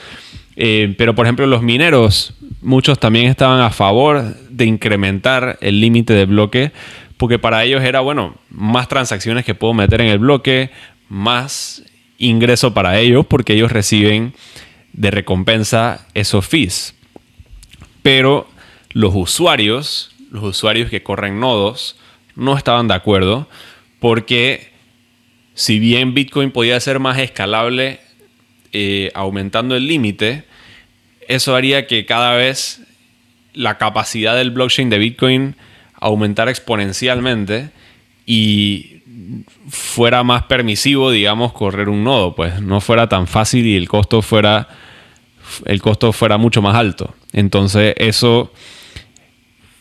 [0.57, 6.73] Pero por ejemplo los mineros, muchos también estaban a favor incrementar el límite de bloque
[7.17, 10.71] porque para ellos era, bueno, más transacciones que puedo meter en el bloque,
[11.11, 11.83] más
[12.17, 14.33] ingreso para ellos porque ellos reciben
[14.95, 16.95] de recompensa esos fees.
[18.03, 18.49] Pero
[18.93, 21.99] los usuarios, los usuarios que corren nodos,
[22.37, 23.49] no estaban de acuerdo
[23.99, 24.71] porque
[25.53, 28.01] si bien Bitcoin podía ser más escalable
[28.73, 30.45] eh, aumentando el límite,
[31.29, 32.81] eso haría que cada vez
[33.55, 35.57] la capacidad del blockchain de Bitcoin
[35.95, 37.71] aumentara exponencialmente
[38.27, 39.03] y
[39.69, 44.23] fuera más permisivo, digamos, correr un nodo, pues no fuera tan fácil y el costo
[44.23, 44.69] fuera
[45.65, 47.15] el costo fuera mucho más alto.
[47.33, 48.53] Entonces, eso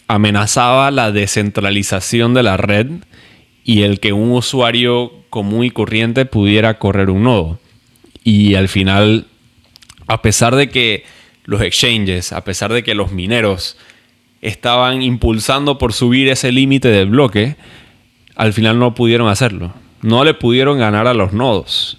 [0.07, 2.87] amenazaba la descentralización de la red
[3.63, 7.59] y el que un usuario común y corriente pudiera correr un nodo.
[8.23, 9.27] Y al final,
[10.07, 11.03] a pesar de que
[11.49, 13.75] los exchanges, a pesar de que los mineros
[14.41, 17.55] estaban impulsando por subir ese límite del bloque,
[18.35, 19.73] al final no pudieron hacerlo.
[20.03, 21.97] No le pudieron ganar a los nodos.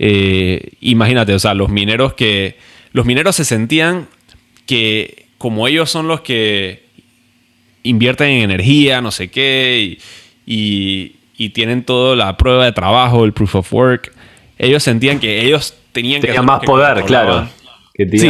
[0.00, 2.58] Eh, imagínate, o sea, los mineros que.
[2.92, 4.08] Los mineros se sentían
[4.66, 6.82] que como ellos son los que
[7.84, 9.98] invierten en energía, no sé qué,
[10.46, 11.16] y,
[11.54, 14.12] tienen toda la prueba de trabajo, el proof of work,
[14.58, 17.48] ellos sentían que ellos tenían, tenían más poder, claro.
[17.94, 18.28] Que Dice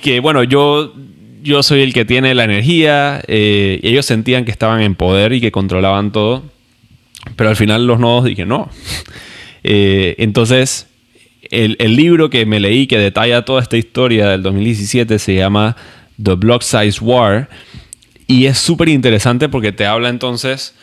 [0.00, 0.94] que, bueno, yo,
[1.42, 5.40] yo soy el que tiene la energía, eh, ellos sentían que estaban en poder y
[5.40, 6.44] que controlaban todo,
[7.36, 8.70] pero al final los nodos dije, no.
[9.66, 10.88] Eh, entonces,
[11.50, 15.74] el, el, libro que me leí que detalla toda esta historia del 2017 se llama
[16.22, 17.48] The Block Size War
[18.26, 20.74] y es súper interesante porque te habla entonces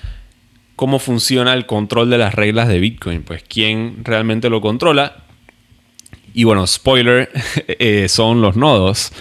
[0.75, 5.15] cómo funciona el control de las reglas de Bitcoin, pues quién realmente lo controla.
[6.33, 7.29] Y bueno, spoiler,
[7.67, 9.11] eh, son los nodos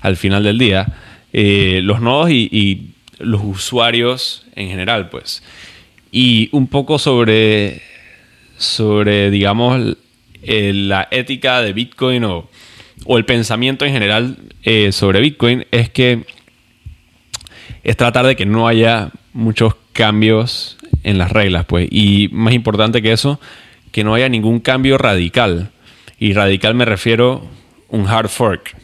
[0.00, 0.86] al final del día.
[1.32, 2.86] Eh, los nodos y,
[3.18, 5.42] los usuarios en general, pues.
[6.10, 7.82] Y un poco sobre,
[8.56, 9.98] sobre digamos,
[10.42, 12.48] la ética de Bitcoin o,
[13.08, 16.24] el pensamiento en general eh, sobre Bitcoin es que
[17.82, 21.88] es tratar de que no haya muchos cambios en las reglas, pues.
[21.90, 23.40] Y más importante que eso,
[23.92, 25.70] que no haya ningún cambio radical.
[26.20, 27.48] Y radical me refiero
[27.88, 28.76] un hard fork.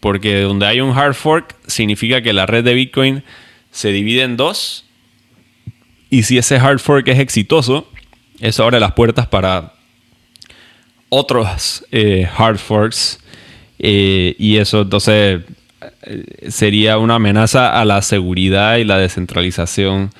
[0.00, 3.22] Porque donde hay un hard fork significa que la red de Bitcoin
[3.70, 4.84] se divide en dos.
[6.10, 7.88] Y si ese hard fork es exitoso,
[8.40, 9.74] eso abre las puertas para
[11.08, 13.20] otros eh, hard forks.
[13.78, 15.42] Eh, y eso entonces
[16.02, 20.10] eh, sería una amenaza a la seguridad y la descentralización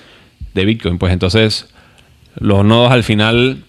[0.54, 0.98] de Bitcoin.
[0.98, 1.68] Pues entonces
[2.36, 3.64] los nodos al final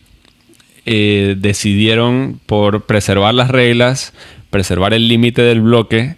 [0.86, 4.14] eh, decidieron por preservar las reglas,
[4.50, 6.16] preservar el límite del bloque,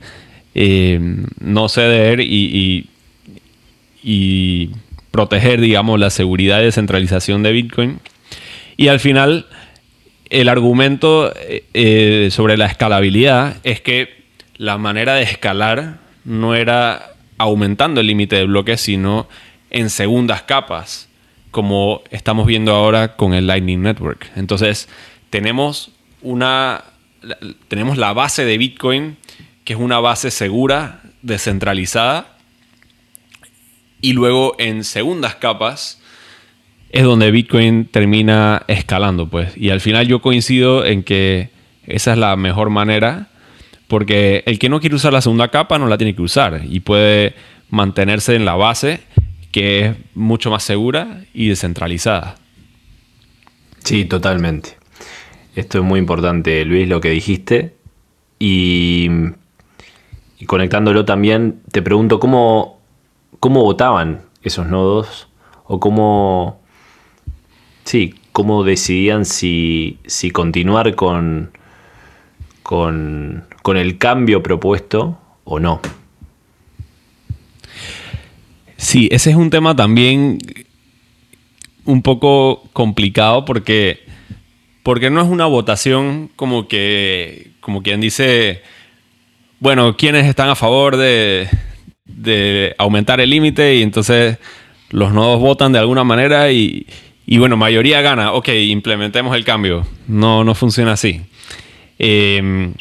[0.53, 0.99] eh,
[1.39, 2.89] no ceder y,
[5.11, 7.99] proteger, digamos, la seguridad y descentralización de Bitcoin.
[8.77, 9.47] Y al final,
[10.29, 11.33] el argumento
[12.29, 14.09] sobre la escalabilidad es que
[14.57, 19.27] la manera de escalar no era aumentando el límite de bloques, sino
[19.69, 21.09] en segundas capas,
[21.55, 24.29] como estamos viendo ahora con el Lightning Network.
[24.35, 24.89] Entonces,
[25.29, 26.83] tenemos una
[27.69, 29.15] tenemos la base de Bitcoin,
[29.63, 32.35] que es una base segura, descentralizada,
[34.01, 36.01] y luego en segundas capas
[36.89, 39.55] es donde Bitcoin termina escalando, pues.
[39.55, 41.51] Y al final yo coincido en que
[41.87, 43.29] esa es la mejor manera
[43.87, 46.81] porque el que no quiere usar la segunda capa no la tiene que usar y
[46.81, 47.33] puede
[47.69, 48.99] mantenerse en la base
[49.55, 52.35] que es mucho más segura y descentralizada.
[53.85, 54.75] Sí, totalmente.
[55.55, 57.73] Esto es muy importante, Luis, lo que dijiste.
[58.37, 59.09] Y,
[60.45, 62.81] conectándolo también, te pregunto cómo,
[63.39, 65.29] cómo votaban esos nodos
[65.63, 66.59] o cómo,
[67.85, 71.51] sí, cómo decidían si, si continuar con,
[72.61, 75.79] con, con el cambio propuesto o no.
[78.85, 80.37] Sí, ese es un tema también
[81.85, 84.05] un poco complicado porque,
[84.83, 88.61] porque no es una votación como que, como quien dice,
[89.59, 91.49] bueno, ¿quiénes están a favor de,
[92.05, 93.75] de aumentar el límite?
[93.75, 94.37] Y entonces
[94.91, 96.85] los nodos votan de alguna manera y,
[97.25, 99.87] y, bueno, mayoría gana, ok, implementemos el cambio.
[100.07, 101.21] No, no funciona así.
[101.97, 102.71] Eh,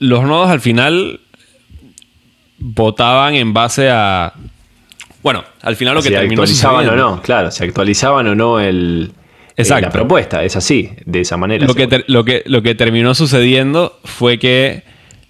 [0.00, 1.20] los nodos al final
[2.58, 4.34] votaban en base a.
[5.26, 9.10] Bueno, al final lo que se actualizaban o no, claro, se actualizaban o no el,
[9.56, 11.66] eh, la propuesta, es así, de esa manera.
[11.66, 14.84] Lo que, lo, que, lo que terminó sucediendo fue que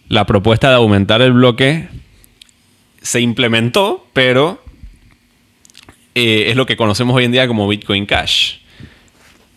[0.08, 1.88] la propuesta de aumentar el bloque
[3.00, 4.62] se implementó, pero
[6.14, 8.56] eh, es lo que conocemos hoy en día como Bitcoin Cash.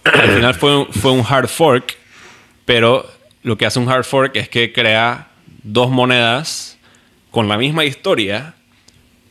[0.06, 1.98] Al final fue, fue un hard fork,
[2.64, 3.06] pero
[3.44, 5.32] lo que hace un hard fork es que crea
[5.64, 6.78] dos monedas
[7.30, 8.56] con la misma historia,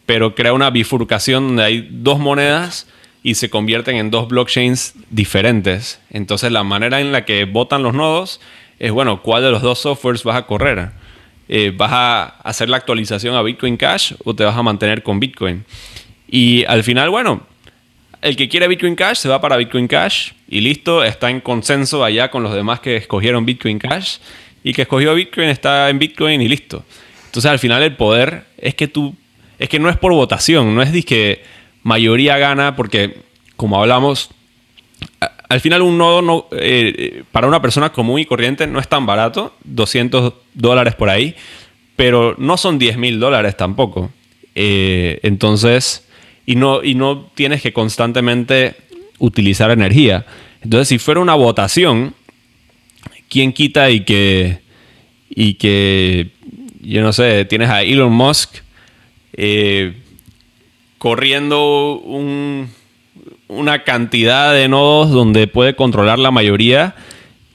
[0.08, 2.86] pero crea una bifurcación donde hay dos monedas
[3.22, 6.00] y se convierten en dos blockchains diferentes.
[6.08, 8.40] Entonces la manera en la que votan los nodos
[8.78, 10.92] es, bueno, ¿cuál de los dos softwares vas a correr?
[11.50, 15.20] Eh, ¿Vas a hacer la actualización a Bitcoin Cash o te vas a mantener con
[15.20, 15.66] Bitcoin?
[16.26, 17.42] Y al final, bueno,
[18.22, 22.02] el que quiere Bitcoin Cash se va para Bitcoin Cash y listo, está en consenso
[22.02, 24.20] allá con los demás que escogieron Bitcoin Cash
[24.64, 26.82] y que escogió Bitcoin está en Bitcoin y listo.
[27.26, 29.14] Entonces al final el poder es que tú,
[29.58, 31.42] es que no es por votación, no es que
[31.82, 34.30] mayoría gana porque como hablamos,
[35.48, 39.04] al final un nodo no, eh, para una persona común y corriente no es tan
[39.04, 41.34] barato, 200 dólares por ahí,
[41.96, 44.12] pero no son 10 mil dólares tampoco.
[44.54, 46.06] Eh, entonces,
[46.46, 48.76] y no, y no tienes que constantemente
[49.18, 50.24] utilizar energía.
[50.62, 52.14] Entonces, si fuera una votación,
[53.28, 54.60] ¿quién quita y que,
[55.28, 56.30] y que,
[56.80, 58.58] yo no sé, tienes a Elon Musk
[59.32, 59.94] eh,
[60.98, 62.70] corriendo un
[63.48, 66.94] una cantidad de nodos donde puede controlar la mayoría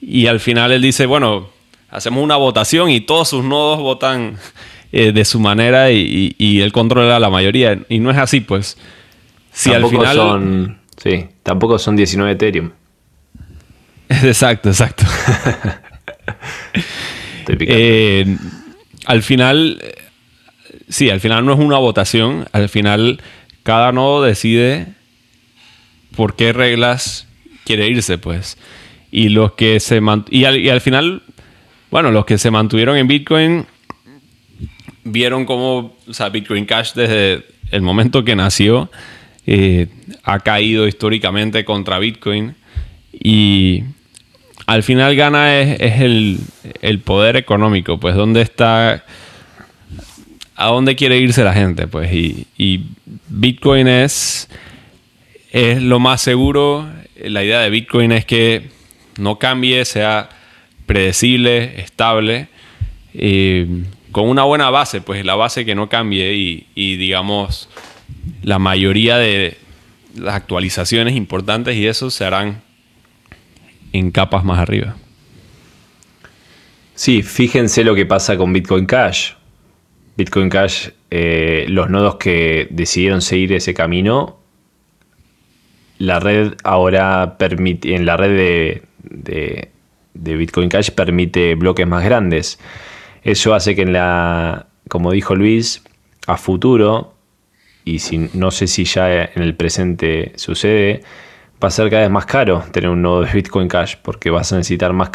[0.00, 1.48] y al final él dice, bueno,
[1.90, 4.36] hacemos una votación y todos sus nodos votan
[4.92, 7.78] eh, de su manera y, él controla la mayoría.
[7.88, 8.76] Y no es así, pues.
[9.52, 10.16] Si tampoco al final...
[10.16, 12.70] Son, sí, tampoco son 19 Ethereum.
[14.08, 15.04] Exacto, exacto.
[17.46, 18.38] Eh,
[19.04, 19.78] al final,
[20.88, 22.46] sí, al final no es una votación.
[22.52, 23.22] Al final,
[23.62, 24.86] cada nodo decide
[26.16, 27.26] por qué reglas
[27.64, 28.58] quiere irse, pues.
[29.10, 31.22] Y los que se y al, y al final,
[31.90, 33.66] bueno, los que se mantuvieron en Bitcoin
[35.04, 38.90] vieron cómo, o sea, Bitcoin Cash desde el momento que nació
[39.46, 39.88] eh,
[40.22, 42.54] ha caído históricamente contra Bitcoin
[43.12, 43.84] y
[44.66, 46.38] al final gana es, el,
[46.80, 49.04] el, poder económico, pues dónde está,
[50.56, 52.84] a dónde quiere irse la gente, pues y, y
[53.28, 54.48] Bitcoin es
[55.54, 56.88] es lo más seguro.
[57.16, 58.70] La idea de Bitcoin es que
[59.18, 60.28] no cambie, sea
[60.84, 62.48] predecible, estable,
[63.14, 67.68] eh, con una buena base, pues la base que no cambie y, digamos
[68.42, 69.56] la mayoría de
[70.14, 72.62] las actualizaciones importantes y eso se harán
[73.92, 74.96] en capas más arriba.
[76.94, 79.32] Sí, fíjense lo que pasa con Bitcoin Cash.
[80.16, 84.44] Bitcoin Cash, eh, los nodos que decidieron seguir ese camino
[85.98, 89.70] la red ahora permite, en la red de,
[90.14, 92.58] Bitcoin Cash permite bloques más grandes.
[93.22, 95.82] Eso hace que en la, como dijo Luis,
[96.26, 97.14] a futuro,
[97.84, 101.02] y si, no sé si ya en el presente sucede,
[101.62, 104.52] va a ser cada vez más caro tener un nodo de Bitcoin Cash porque vas
[104.52, 105.10] a necesitar más,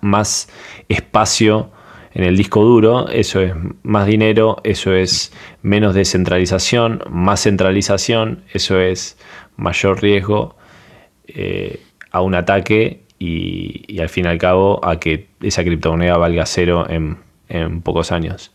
[0.00, 0.48] más
[0.88, 1.70] espacio
[2.14, 3.52] en el disco duro, eso es
[3.82, 9.18] más dinero, eso es menos descentralización, más centralización, eso es
[9.56, 10.54] mayor riesgo
[11.26, 11.80] eh,
[12.12, 16.86] a un ataque y, al fin y al cabo a que esa criptomoneda valga cero
[16.88, 17.18] en,
[17.82, 18.52] pocos años.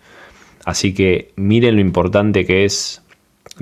[0.66, 3.02] Así que miren lo importante que es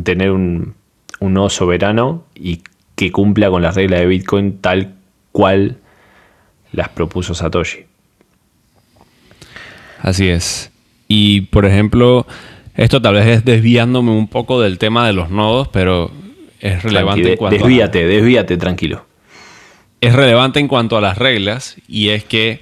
[0.04, 0.76] tener un,
[1.20, 2.62] un nodo soberano y
[2.96, 4.96] que cumpla con las reglas de Bitcoin tal
[5.32, 5.78] cual
[6.72, 7.86] las propuso Satoshi.
[10.08, 10.72] Así es.
[11.10, 12.26] Y por ejemplo,
[12.78, 16.12] esto tal vez es desviándome un poco del tema de los nodos, pero
[16.62, 19.06] es relevante en cuanto desvíate, a, desvíate, tranquilo.
[20.00, 22.62] Es relevante en cuanto a las reglas y es que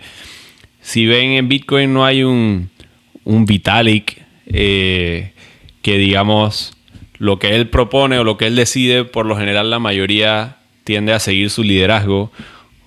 [0.82, 2.72] si ven en Bitcoin no hay un,
[3.26, 5.32] un Vitalik eh,
[5.84, 6.74] que digamos
[7.20, 11.14] lo que él propone o lo que él decide, por lo general la mayoría tiende
[11.14, 12.32] a seguir su liderazgo.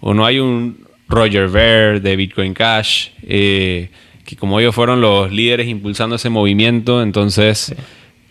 [0.00, 3.90] O no hay un Roger Ver de Bitcoin Cash, eh,
[4.28, 7.74] que como ellos fueron los líderes impulsando ese movimiento, entonces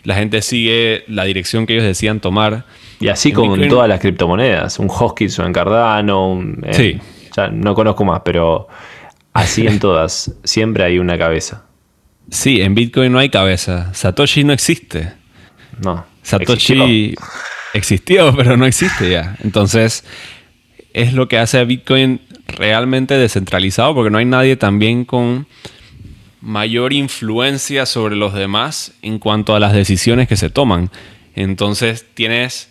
[0.04, 2.66] la gente sigue la dirección que ellos decían tomar.
[3.00, 7.00] Y así como con todas las criptomonedas, un Hoskins, un Cardano, un, eh, sí.
[7.36, 8.68] ya no conozco más, pero
[9.32, 11.64] así en todas, siempre hay una cabeza.
[12.30, 13.92] Sí, en Bitcoin no hay cabeza.
[13.92, 15.12] Satoshi no existe.
[15.82, 16.06] No.
[16.22, 17.16] Satoshi
[17.74, 19.36] existió, pero no existe ya.
[19.42, 20.04] Entonces,
[20.92, 25.48] es lo que hace a Bitcoin realmente descentralizado, porque no hay nadie también con
[26.40, 30.90] mayor influencia sobre los demás en cuanto a las decisiones que se toman.
[31.34, 32.68] Entonces tienes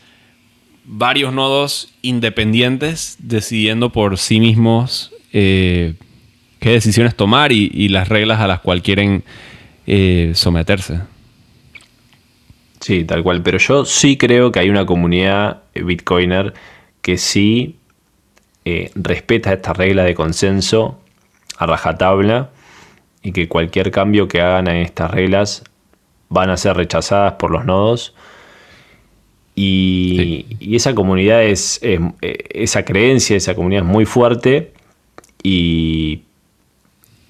[0.86, 5.96] varios nodos independientes decidiendo por sí mismos eh,
[6.60, 9.24] qué decisiones tomar y, las reglas a las cuales quieren
[9.86, 11.02] eh, someterse.
[12.80, 13.42] Sí, tal cual.
[13.44, 16.54] Pero yo sí creo que hay una comunidad bitcoiner
[17.02, 17.76] que sí
[18.66, 21.00] eh, respeta esta regla de consenso
[21.58, 22.52] a rajatabla
[23.22, 25.64] y que cualquier cambio que hagan en estas reglas
[26.30, 28.14] van a ser rechazadas por los nodos.
[29.56, 30.46] Y,
[30.76, 31.82] esa comunidad es,
[32.22, 34.74] esa creencia, esa comunidad es muy fuerte
[35.44, 36.24] y,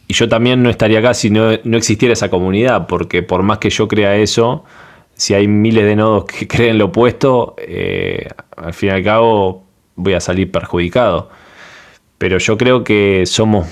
[0.10, 3.90] yo también no estaría acá si no, existiera esa comunidad, porque por más que yo
[3.90, 4.64] crea eso,
[5.16, 9.66] si hay miles de nodos que creen lo opuesto, eh, al fin y al cabo
[9.96, 11.30] voy a salir perjudicado.
[12.18, 13.68] Pero yo creo que somos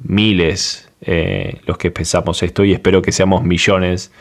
[0.00, 4.12] miles eh, los que pensamos esto y espero que seamos millones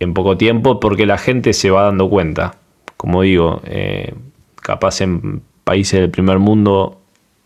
[0.00, 2.56] en poco tiempo porque la gente se va dando cuenta.
[2.96, 4.14] Como digo, eh,
[4.56, 7.00] capaz en países del primer mundo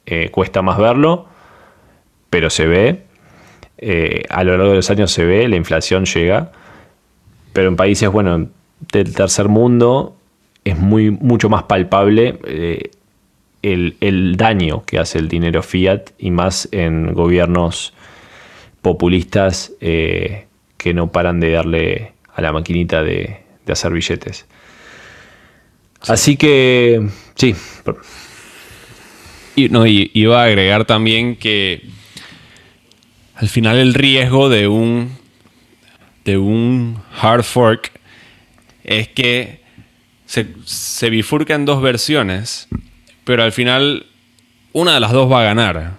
[0.06, 1.26] eh, cuesta más verlo,
[2.30, 3.02] pero se ve.
[4.28, 6.52] a lo largo de los años se ve, la inflación llega.
[7.52, 8.48] Pero en países, bueno,
[8.92, 10.16] del tercer mundo
[10.64, 12.38] es muy, mucho más palpable
[13.72, 17.94] el, daño que hace el dinero fiat y más en gobiernos
[18.86, 24.46] populistas eh, que no paran de darle a la maquinita de, hacer billetes.
[26.02, 27.54] Así que, sí.
[29.56, 31.82] Y, no, iba a agregar también que
[33.34, 35.16] al final el riesgo de un,
[36.24, 37.90] de un hard fork
[38.84, 39.62] es que
[40.26, 42.68] se, se bifurca en dos versiones
[43.26, 44.06] pero al final
[44.72, 45.94] una de las dos va a ganar.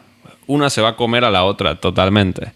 [0.48, 2.52] Una se va a comer a la otra totalmente.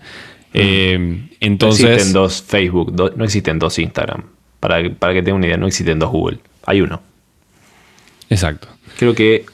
[0.53, 4.23] Eh, entonces, no existen dos Facebook, no existen dos Instagram.
[4.59, 6.39] Para, para que tenga una idea, no existen dos Google.
[6.65, 7.01] Hay uno.
[8.29, 8.67] Exacto.
[8.97, 9.45] Creo que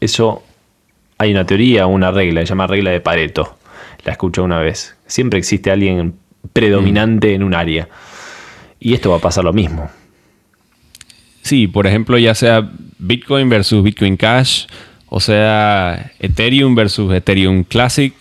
[0.00, 0.42] eso
[1.18, 3.56] hay una teoría, una regla, se llama regla de Pareto.
[4.04, 4.96] La escuché una vez.
[5.06, 6.14] Siempre existe alguien
[6.52, 7.88] predominante en un área.
[8.80, 9.90] Y esto va a pasar lo mismo.
[11.42, 14.66] Sí, por ejemplo, ya sea Bitcoin versus Bitcoin Cash,
[15.16, 18.12] o sea, Ethereum versus Ethereum Classic,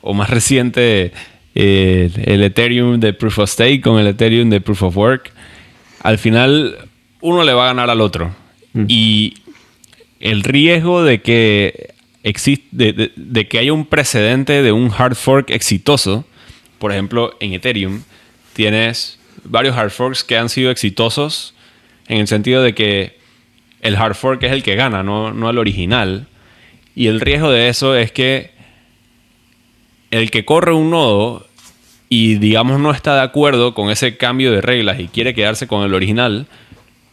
[0.00, 1.12] o más reciente,
[1.54, 5.30] eh, el Ethereum de Proof of Stake con el Ethereum de Proof of Work.
[6.00, 6.88] Al final,
[7.20, 8.34] uno le va a ganar al otro.
[8.72, 8.84] Mm.
[8.88, 9.34] Y
[10.20, 11.90] el riesgo de que,
[12.22, 16.24] existe, de que haya un precedente de un hard fork exitoso,
[16.78, 18.04] por ejemplo, en Ethereum,
[18.54, 21.52] tienes varios hard forks que han sido exitosos
[22.08, 23.20] en el sentido de que
[23.82, 26.28] el hard fork es el que gana, no, el original.
[26.94, 28.52] Y el riesgo de eso es que
[30.10, 31.46] el que corre un nodo
[32.08, 35.82] y digamos no está de acuerdo con ese cambio de reglas y quiere quedarse con
[35.84, 36.46] el original,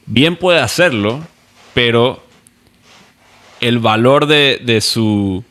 [0.06, 1.26] bien puede hacerlo,
[1.74, 2.24] pero
[3.62, 5.44] el valor de, de, su,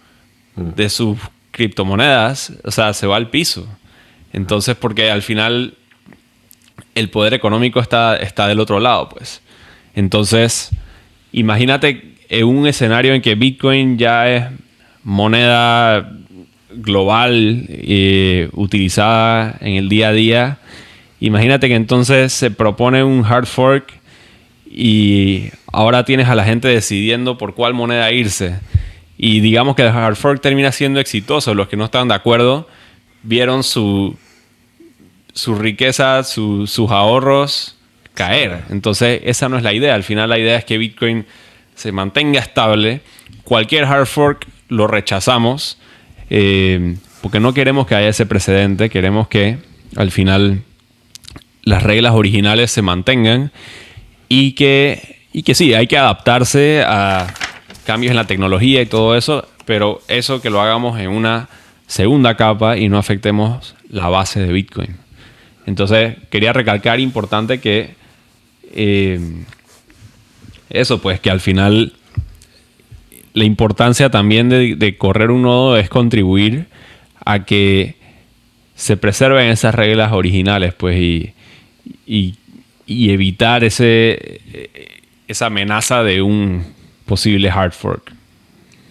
[0.55, 1.19] de sus
[1.51, 3.67] criptomonedas, o sea, se va al piso.
[4.33, 5.75] Entonces, porque al final
[6.95, 9.41] el poder económico está, está del otro lado, pues.
[9.95, 10.71] Entonces,
[11.39, 14.45] imagínate en un escenario en que Bitcoin ya es
[15.03, 16.13] moneda
[16.71, 20.59] global eh, utilizada en el día a día.
[21.21, 23.93] Imagínate que entonces se propone un hard fork
[24.71, 28.61] y ahora tienes a la gente decidiendo por cuál moneda irse.
[29.17, 31.55] Y digamos que el hard fork termina siendo exitoso.
[31.55, 32.69] Los que no estaban de acuerdo
[33.23, 34.17] vieron su,
[35.33, 37.78] su riqueza, sus ahorros
[38.19, 38.65] caer.
[38.69, 39.95] Entonces, esa no es la idea.
[39.95, 41.25] Al final, la idea es que Bitcoin
[41.77, 43.01] se mantenga estable.
[43.45, 45.79] Cualquier hard fork lo rechazamos
[46.29, 48.91] eh, porque no queremos que haya ese precedente.
[48.91, 49.59] Queremos que
[49.95, 50.63] al final
[51.63, 53.53] las reglas originales se mantengan
[54.29, 57.33] y que, y que sí, hay que adaptarse a
[57.87, 61.49] cambios en la tecnología y todo eso, pero eso que lo hagamos en una
[61.87, 64.97] segunda capa y no afectemos la base de Bitcoin.
[65.67, 67.98] Entonces, quería recalcar importante que
[68.73, 69.21] eh,
[70.71, 71.95] eso, pues, que al final
[73.33, 76.67] la importancia también de, correr un nodo es contribuir
[77.25, 77.97] a que
[78.75, 81.35] se preserven esas reglas originales, pues, y,
[82.07, 82.37] y,
[83.11, 84.41] evitar ese,
[85.27, 86.65] esa amenaza de un
[87.07, 88.13] posible hard fork.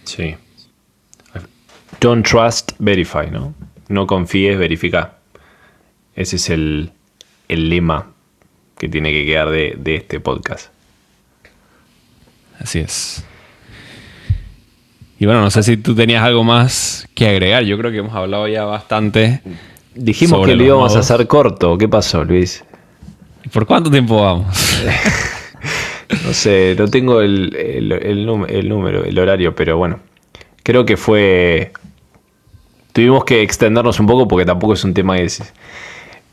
[0.03, 0.35] Sí.
[1.99, 3.55] Don't trust, verify, ¿no?
[3.87, 5.17] No confíes, verifica.
[6.15, 6.91] Ese es el,
[7.47, 8.11] lema
[8.77, 10.69] que tiene que quedar de, este podcast.
[12.59, 13.23] Así es.
[15.19, 17.63] Y bueno, no sé si tú tenías algo más que agregar.
[17.63, 19.41] Yo creo que hemos hablado ya bastante.
[19.95, 21.77] Dijimos que lo íbamos a hacer corto.
[21.77, 22.63] ¿Qué pasó, Luis?
[23.51, 24.55] ¿Por cuánto tiempo vamos?
[26.25, 29.99] no sé, no tengo el, el, número, el horario, pero bueno.
[30.61, 31.71] Creo que fue.
[32.93, 35.27] Tuvimos que extendernos un poco porque tampoco es un tema que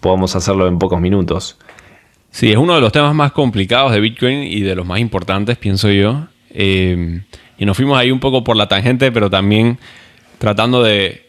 [0.01, 1.57] podamos hacerlo en pocos minutos.
[2.35, 5.57] Sí, es uno de los temas más complicados de Bitcoin y de los más importantes,
[5.57, 6.27] pienso yo.
[6.51, 7.21] Eh,
[7.57, 9.79] y nos fuimos ahí un poco por la tangente, pero también
[10.39, 11.29] tratando de,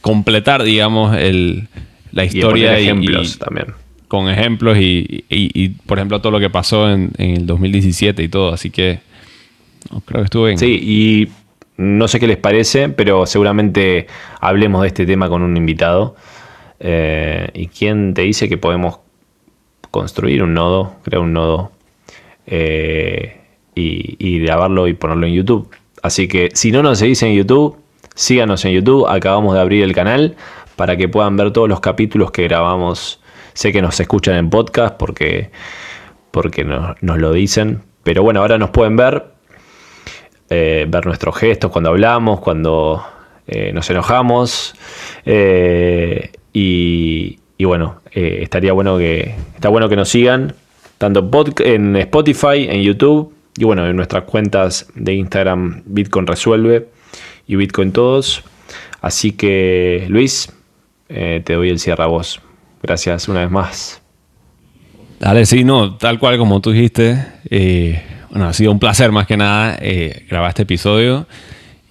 [0.00, 1.66] completar, digamos, el,
[2.12, 2.78] la historia.
[2.78, 3.66] Y ejemplos también.
[4.06, 8.54] con ejemplos y, por ejemplo, todo lo que pasó en, el 2017 y todo.
[8.54, 9.00] Así que
[10.04, 10.58] creo que estuvo bien.
[10.58, 11.28] Sí, y
[11.78, 14.06] no sé qué les parece, pero seguramente
[14.40, 16.14] hablemos de este tema con un invitado.
[16.78, 19.00] Eh, ¿Y quién te dice que podemos
[19.90, 21.72] construir un nodo, crear un nodo
[22.46, 23.40] eh,
[23.74, 25.70] y, grabarlo y ponerlo en YouTube?
[26.02, 27.76] Así que si no nos seguís en YouTube,
[28.14, 29.06] síganos en YouTube.
[29.06, 30.36] Acabamos de abrir el canal
[30.76, 33.20] para que puedan ver todos los capítulos que grabamos.
[33.54, 35.50] Sé que nos escuchan en podcast porque,
[36.30, 37.82] porque nos, lo dicen.
[38.02, 39.26] Pero bueno, ahora nos pueden ver.
[40.52, 43.04] Eh, ver nuestros gestos cuando hablamos, cuando
[43.72, 44.74] nos enojamos.
[46.52, 50.54] Y, bueno, eh, estaría bueno que, está bueno que nos sigan,
[50.98, 56.88] tanto en Spotify, en YouTube y bueno, en nuestras cuentas de Instagram Bitcoin Resuelve
[57.46, 58.42] y Bitcoin Todos.
[59.00, 60.52] Así que Luis,
[61.08, 62.40] eh, te doy el cierre a vos.
[62.82, 64.00] Gracias una vez más.
[65.18, 67.26] Dale, sí, no, tal cual como tú dijiste.
[67.50, 69.78] Eh, bueno, ha sido un placer más que nada
[70.28, 71.26] grabar este episodio.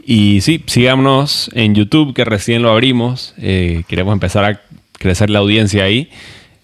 [0.03, 3.35] Y sí, síganos en YouTube, que recién lo abrimos.
[3.37, 4.61] Queremos empezar a
[4.99, 6.09] crecer la audiencia ahí.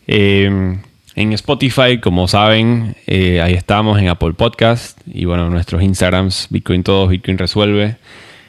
[0.07, 0.77] Eh,
[1.15, 4.99] en Spotify, como saben, eh, ahí estamos en Apple Podcast.
[5.11, 7.95] Y bueno, nuestros Instagrams, Bitcoin Todos, Bitcoin Resuelve.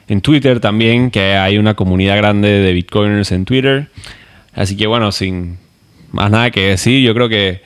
[0.07, 3.87] En Twitter también, que hay una comunidad grande de Bitcoiners en Twitter.
[4.53, 5.57] Así que bueno, sin
[6.11, 7.61] más nada que decir, yo creo que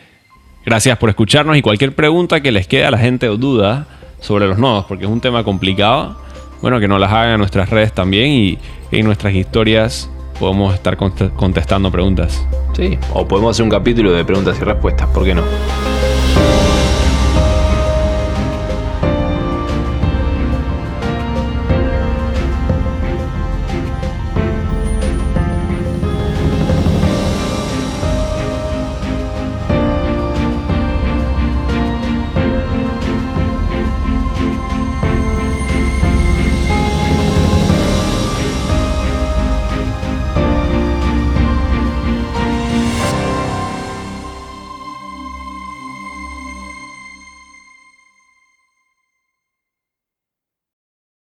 [0.65, 3.87] gracias por escucharnos y cualquier pregunta que les quede a la gente o duda
[4.19, 6.17] sobre los nodos, porque es un tema complicado
[6.61, 8.59] bueno, que nos las hagan en nuestras redes también y
[8.91, 10.09] en nuestras historias
[10.41, 12.43] podemos estar contestando preguntas.
[12.73, 15.43] Sí, o podemos hacer un capítulo de preguntas y respuestas, ¿por qué no?